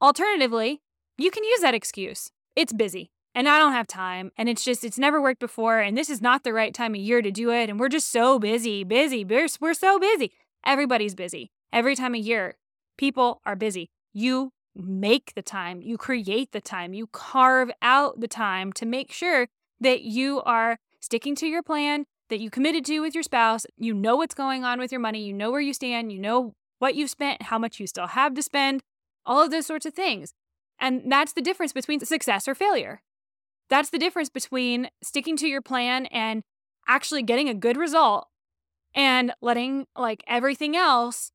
Alternatively, 0.00 0.80
you 1.18 1.30
can 1.30 1.44
use 1.44 1.60
that 1.60 1.74
excuse. 1.74 2.30
It's 2.56 2.72
busy 2.72 3.10
and 3.34 3.48
I 3.48 3.58
don't 3.58 3.72
have 3.72 3.86
time. 3.86 4.32
And 4.36 4.48
it's 4.48 4.64
just, 4.64 4.84
it's 4.84 4.98
never 4.98 5.20
worked 5.20 5.40
before. 5.40 5.78
And 5.78 5.96
this 5.96 6.10
is 6.10 6.20
not 6.20 6.44
the 6.44 6.52
right 6.52 6.74
time 6.74 6.94
of 6.94 7.00
year 7.00 7.22
to 7.22 7.30
do 7.30 7.50
it. 7.50 7.70
And 7.70 7.78
we're 7.78 7.88
just 7.88 8.10
so 8.10 8.38
busy, 8.38 8.84
busy. 8.84 9.24
We're, 9.24 9.48
we're 9.60 9.74
so 9.74 9.98
busy. 9.98 10.32
Everybody's 10.64 11.14
busy. 11.14 11.50
Every 11.72 11.94
time 11.94 12.14
of 12.14 12.20
year, 12.20 12.56
people 12.98 13.40
are 13.46 13.56
busy. 13.56 13.90
You 14.12 14.52
make 14.74 15.34
the 15.34 15.42
time, 15.42 15.82
you 15.82 15.96
create 15.96 16.52
the 16.52 16.60
time, 16.60 16.94
you 16.94 17.06
carve 17.08 17.70
out 17.82 18.20
the 18.20 18.28
time 18.28 18.72
to 18.74 18.86
make 18.86 19.12
sure 19.12 19.48
that 19.80 20.02
you 20.02 20.42
are 20.42 20.78
sticking 21.00 21.34
to 21.36 21.46
your 21.46 21.62
plan 21.62 22.04
that 22.28 22.40
you 22.40 22.50
committed 22.50 22.84
to 22.86 23.00
with 23.00 23.14
your 23.14 23.22
spouse. 23.22 23.66
You 23.76 23.94
know 23.94 24.16
what's 24.16 24.34
going 24.34 24.64
on 24.64 24.78
with 24.78 24.92
your 24.92 25.00
money. 25.00 25.22
You 25.24 25.32
know 25.32 25.50
where 25.50 25.60
you 25.60 25.74
stand. 25.74 26.12
You 26.12 26.18
know 26.18 26.54
what 26.78 26.94
you've 26.94 27.10
spent, 27.10 27.42
how 27.42 27.58
much 27.58 27.78
you 27.78 27.86
still 27.86 28.08
have 28.08 28.34
to 28.34 28.42
spend, 28.42 28.82
all 29.26 29.42
of 29.42 29.50
those 29.50 29.66
sorts 29.66 29.86
of 29.86 29.94
things. 29.94 30.32
And 30.78 31.12
that's 31.12 31.34
the 31.34 31.42
difference 31.42 31.72
between 31.72 32.00
success 32.00 32.48
or 32.48 32.54
failure. 32.54 33.02
That's 33.70 33.90
the 33.90 33.98
difference 33.98 34.28
between 34.28 34.90
sticking 35.02 35.36
to 35.38 35.46
your 35.46 35.62
plan 35.62 36.06
and 36.06 36.42
actually 36.88 37.22
getting 37.22 37.48
a 37.48 37.54
good 37.54 37.76
result 37.76 38.26
and 38.94 39.32
letting 39.40 39.86
like 39.96 40.24
everything 40.26 40.76
else 40.76 41.30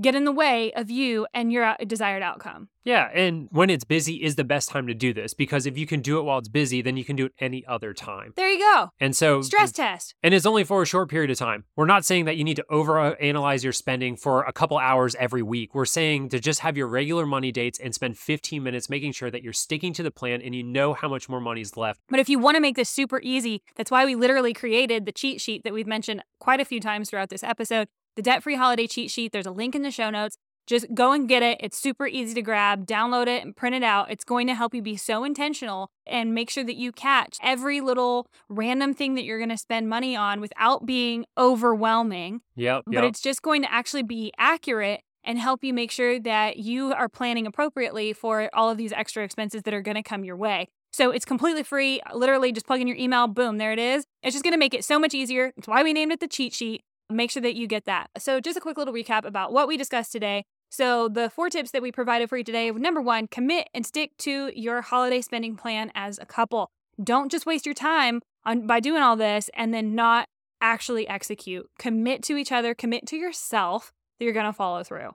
get 0.00 0.14
in 0.14 0.24
the 0.24 0.32
way 0.32 0.72
of 0.72 0.90
you 0.90 1.26
and 1.34 1.52
your 1.52 1.64
uh, 1.64 1.76
desired 1.86 2.22
outcome. 2.22 2.68
Yeah, 2.84 3.10
and 3.12 3.48
when 3.50 3.68
it's 3.68 3.82
busy 3.82 4.22
is 4.22 4.36
the 4.36 4.44
best 4.44 4.68
time 4.68 4.86
to 4.86 4.94
do 4.94 5.12
this 5.12 5.34
because 5.34 5.66
if 5.66 5.76
you 5.76 5.88
can 5.88 6.02
do 6.02 6.20
it 6.20 6.22
while 6.22 6.38
it's 6.38 6.48
busy, 6.48 6.82
then 6.82 6.96
you 6.96 7.04
can 7.04 7.16
do 7.16 7.26
it 7.26 7.32
any 7.40 7.66
other 7.66 7.92
time. 7.92 8.32
There 8.36 8.48
you 8.48 8.60
go. 8.60 8.90
And 9.00 9.16
so 9.16 9.42
stress 9.42 9.72
test. 9.72 10.14
And 10.22 10.32
it's 10.32 10.46
only 10.46 10.62
for 10.62 10.82
a 10.82 10.86
short 10.86 11.10
period 11.10 11.32
of 11.32 11.36
time. 11.36 11.64
We're 11.74 11.86
not 11.86 12.04
saying 12.04 12.26
that 12.26 12.36
you 12.36 12.44
need 12.44 12.56
to 12.56 12.64
over 12.70 13.20
analyze 13.20 13.64
your 13.64 13.72
spending 13.72 14.16
for 14.16 14.44
a 14.44 14.52
couple 14.52 14.78
hours 14.78 15.16
every 15.16 15.42
week. 15.42 15.74
We're 15.74 15.84
saying 15.84 16.28
to 16.28 16.38
just 16.38 16.60
have 16.60 16.76
your 16.76 16.86
regular 16.86 17.26
money 17.26 17.50
dates 17.50 17.80
and 17.80 17.92
spend 17.92 18.18
15 18.18 18.62
minutes 18.62 18.88
making 18.88 19.12
sure 19.12 19.32
that 19.32 19.42
you're 19.42 19.52
sticking 19.52 19.92
to 19.94 20.04
the 20.04 20.12
plan 20.12 20.40
and 20.40 20.54
you 20.54 20.62
know 20.62 20.94
how 20.94 21.08
much 21.08 21.28
more 21.28 21.40
money 21.40 21.62
is 21.62 21.76
left. 21.76 21.98
But 22.08 22.20
if 22.20 22.28
you 22.28 22.38
want 22.38 22.54
to 22.54 22.60
make 22.60 22.76
this 22.76 22.88
super 22.88 23.20
easy, 23.20 23.62
that's 23.74 23.90
why 23.90 24.04
we 24.04 24.14
literally 24.14 24.52
created 24.52 25.06
the 25.06 25.12
cheat 25.12 25.40
sheet 25.40 25.64
that 25.64 25.72
we've 25.72 25.88
mentioned 25.88 26.22
quite 26.38 26.60
a 26.60 26.64
few 26.64 26.78
times 26.78 27.10
throughout 27.10 27.30
this 27.30 27.42
episode 27.42 27.88
the 28.16 28.22
debt 28.22 28.42
free 28.42 28.56
holiday 28.56 28.86
cheat 28.86 29.10
sheet. 29.10 29.32
There's 29.32 29.46
a 29.46 29.52
link 29.52 29.74
in 29.74 29.82
the 29.82 29.90
show 29.90 30.10
notes. 30.10 30.36
Just 30.66 30.86
go 30.94 31.12
and 31.12 31.28
get 31.28 31.44
it. 31.44 31.58
It's 31.60 31.78
super 31.78 32.08
easy 32.08 32.34
to 32.34 32.42
grab, 32.42 32.86
download 32.86 33.28
it 33.28 33.44
and 33.44 33.54
print 33.54 33.76
it 33.76 33.84
out. 33.84 34.10
It's 34.10 34.24
going 34.24 34.48
to 34.48 34.54
help 34.54 34.74
you 34.74 34.82
be 34.82 34.96
so 34.96 35.22
intentional 35.22 35.90
and 36.04 36.34
make 36.34 36.50
sure 36.50 36.64
that 36.64 36.74
you 36.74 36.90
catch 36.90 37.38
every 37.40 37.80
little 37.80 38.26
random 38.48 38.92
thing 38.92 39.14
that 39.14 39.22
you're 39.22 39.38
going 39.38 39.50
to 39.50 39.56
spend 39.56 39.88
money 39.88 40.16
on 40.16 40.40
without 40.40 40.84
being 40.84 41.24
overwhelming. 41.38 42.40
Yep. 42.56 42.82
But 42.86 43.04
it's 43.04 43.20
just 43.20 43.42
going 43.42 43.62
to 43.62 43.72
actually 43.72 44.02
be 44.02 44.32
accurate 44.38 45.02
and 45.22 45.38
help 45.38 45.62
you 45.62 45.72
make 45.72 45.92
sure 45.92 46.18
that 46.18 46.56
you 46.56 46.92
are 46.92 47.08
planning 47.08 47.46
appropriately 47.46 48.12
for 48.12 48.50
all 48.52 48.68
of 48.68 48.76
these 48.76 48.92
extra 48.92 49.22
expenses 49.22 49.62
that 49.62 49.74
are 49.74 49.82
going 49.82 49.96
to 49.96 50.02
come 50.02 50.24
your 50.24 50.36
way. 50.36 50.68
So 50.92 51.10
it's 51.10 51.24
completely 51.24 51.62
free. 51.62 52.00
Literally, 52.14 52.52
just 52.52 52.66
plug 52.66 52.80
in 52.80 52.86
your 52.88 52.96
email, 52.96 53.28
boom, 53.28 53.58
there 53.58 53.72
it 53.72 53.78
is. 53.78 54.04
It's 54.22 54.34
just 54.34 54.44
going 54.44 54.54
to 54.54 54.58
make 54.58 54.72
it 54.72 54.84
so 54.84 54.98
much 54.98 55.14
easier. 55.14 55.52
It's 55.56 55.68
why 55.68 55.82
we 55.82 55.92
named 55.92 56.12
it 56.12 56.20
the 56.20 56.28
cheat 56.28 56.54
sheet. 56.54 56.82
Make 57.10 57.30
sure 57.30 57.42
that 57.42 57.54
you 57.54 57.66
get 57.66 57.84
that. 57.84 58.10
So, 58.18 58.40
just 58.40 58.56
a 58.56 58.60
quick 58.60 58.76
little 58.76 58.92
recap 58.94 59.24
about 59.24 59.52
what 59.52 59.68
we 59.68 59.76
discussed 59.76 60.10
today. 60.10 60.44
So, 60.70 61.08
the 61.08 61.30
four 61.30 61.48
tips 61.50 61.70
that 61.70 61.82
we 61.82 61.92
provided 61.92 62.28
for 62.28 62.36
you 62.36 62.44
today 62.44 62.70
number 62.70 63.00
one, 63.00 63.28
commit 63.28 63.68
and 63.72 63.86
stick 63.86 64.16
to 64.18 64.50
your 64.58 64.82
holiday 64.82 65.20
spending 65.20 65.56
plan 65.56 65.92
as 65.94 66.18
a 66.18 66.26
couple. 66.26 66.68
Don't 67.02 67.30
just 67.30 67.46
waste 67.46 67.66
your 67.66 67.74
time 67.74 68.22
on 68.44 68.66
by 68.66 68.80
doing 68.80 69.02
all 69.02 69.16
this 69.16 69.50
and 69.54 69.72
then 69.72 69.94
not 69.94 70.28
actually 70.60 71.06
execute. 71.06 71.68
Commit 71.78 72.22
to 72.24 72.36
each 72.36 72.50
other, 72.50 72.74
commit 72.74 73.06
to 73.06 73.16
yourself 73.16 73.92
that 74.18 74.24
you're 74.24 74.34
going 74.34 74.46
to 74.46 74.52
follow 74.52 74.82
through. 74.82 75.10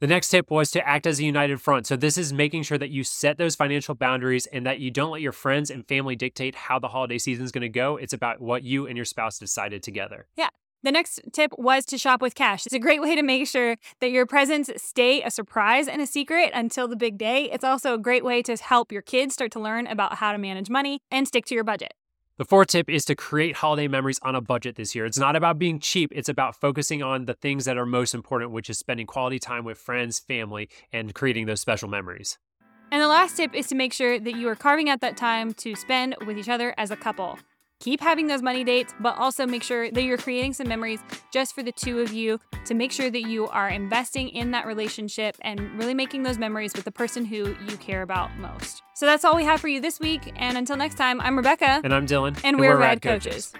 The 0.00 0.06
next 0.06 0.28
tip 0.28 0.50
was 0.50 0.70
to 0.72 0.86
act 0.86 1.06
as 1.06 1.18
a 1.18 1.24
united 1.24 1.60
front. 1.60 1.86
So, 1.86 1.96
this 1.96 2.16
is 2.16 2.32
making 2.32 2.62
sure 2.62 2.78
that 2.78 2.90
you 2.90 3.04
set 3.04 3.36
those 3.36 3.54
financial 3.54 3.94
boundaries 3.94 4.46
and 4.46 4.64
that 4.64 4.80
you 4.80 4.90
don't 4.90 5.10
let 5.10 5.20
your 5.20 5.32
friends 5.32 5.70
and 5.70 5.86
family 5.86 6.16
dictate 6.16 6.54
how 6.54 6.78
the 6.78 6.88
holiday 6.88 7.18
season 7.18 7.44
is 7.44 7.52
going 7.52 7.62
to 7.62 7.68
go. 7.68 7.96
It's 7.96 8.14
about 8.14 8.40
what 8.40 8.62
you 8.62 8.86
and 8.86 8.96
your 8.96 9.04
spouse 9.04 9.38
decided 9.38 9.82
together. 9.82 10.26
Yeah. 10.36 10.48
The 10.84 10.92
next 10.92 11.22
tip 11.32 11.50
was 11.56 11.86
to 11.86 11.96
shop 11.96 12.20
with 12.20 12.34
cash. 12.34 12.66
It's 12.66 12.74
a 12.74 12.78
great 12.78 13.00
way 13.00 13.16
to 13.16 13.22
make 13.22 13.46
sure 13.48 13.76
that 14.00 14.10
your 14.10 14.26
presents 14.26 14.70
stay 14.76 15.22
a 15.22 15.30
surprise 15.30 15.88
and 15.88 16.02
a 16.02 16.06
secret 16.06 16.50
until 16.52 16.88
the 16.88 16.94
big 16.94 17.16
day. 17.16 17.50
It's 17.50 17.64
also 17.64 17.94
a 17.94 17.98
great 17.98 18.22
way 18.22 18.42
to 18.42 18.54
help 18.56 18.92
your 18.92 19.00
kids 19.00 19.32
start 19.32 19.50
to 19.52 19.60
learn 19.60 19.86
about 19.86 20.16
how 20.16 20.32
to 20.32 20.36
manage 20.36 20.68
money 20.68 21.00
and 21.10 21.26
stick 21.26 21.46
to 21.46 21.54
your 21.54 21.64
budget. 21.64 21.94
The 22.36 22.44
fourth 22.44 22.68
tip 22.68 22.90
is 22.90 23.06
to 23.06 23.14
create 23.14 23.56
holiday 23.56 23.88
memories 23.88 24.18
on 24.20 24.34
a 24.34 24.42
budget 24.42 24.76
this 24.76 24.94
year. 24.94 25.06
It's 25.06 25.18
not 25.18 25.36
about 25.36 25.58
being 25.58 25.80
cheap, 25.80 26.12
it's 26.14 26.28
about 26.28 26.54
focusing 26.54 27.02
on 27.02 27.24
the 27.24 27.34
things 27.34 27.64
that 27.64 27.78
are 27.78 27.86
most 27.86 28.12
important, 28.12 28.50
which 28.50 28.68
is 28.68 28.78
spending 28.78 29.06
quality 29.06 29.38
time 29.38 29.64
with 29.64 29.78
friends, 29.78 30.18
family, 30.18 30.68
and 30.92 31.14
creating 31.14 31.46
those 31.46 31.62
special 31.62 31.88
memories. 31.88 32.36
And 32.92 33.00
the 33.00 33.08
last 33.08 33.38
tip 33.38 33.54
is 33.54 33.68
to 33.68 33.74
make 33.74 33.94
sure 33.94 34.20
that 34.20 34.36
you 34.36 34.50
are 34.50 34.54
carving 34.54 34.90
out 34.90 35.00
that 35.00 35.16
time 35.16 35.54
to 35.54 35.74
spend 35.76 36.14
with 36.26 36.36
each 36.36 36.50
other 36.50 36.74
as 36.76 36.90
a 36.90 36.96
couple. 36.96 37.38
Keep 37.84 38.00
having 38.00 38.28
those 38.28 38.40
money 38.40 38.64
dates, 38.64 38.94
but 38.98 39.14
also 39.18 39.46
make 39.46 39.62
sure 39.62 39.90
that 39.90 40.02
you're 40.04 40.16
creating 40.16 40.54
some 40.54 40.66
memories 40.66 41.00
just 41.30 41.54
for 41.54 41.62
the 41.62 41.70
two 41.70 42.00
of 42.00 42.14
you 42.14 42.40
to 42.64 42.72
make 42.72 42.90
sure 42.90 43.10
that 43.10 43.28
you 43.28 43.46
are 43.48 43.68
investing 43.68 44.30
in 44.30 44.52
that 44.52 44.66
relationship 44.66 45.36
and 45.42 45.60
really 45.78 45.92
making 45.92 46.22
those 46.22 46.38
memories 46.38 46.72
with 46.74 46.86
the 46.86 46.90
person 46.90 47.26
who 47.26 47.54
you 47.68 47.76
care 47.76 48.00
about 48.00 48.34
most. 48.38 48.82
So 48.94 49.04
that's 49.04 49.22
all 49.22 49.36
we 49.36 49.44
have 49.44 49.60
for 49.60 49.68
you 49.68 49.82
this 49.82 50.00
week. 50.00 50.32
And 50.36 50.56
until 50.56 50.78
next 50.78 50.94
time, 50.94 51.20
I'm 51.20 51.36
Rebecca. 51.36 51.82
And 51.84 51.92
I'm 51.92 52.06
Dylan. 52.06 52.40
And, 52.42 52.58
we're, 52.58 52.74
Rad, 52.74 53.02
Coaches. 53.02 53.52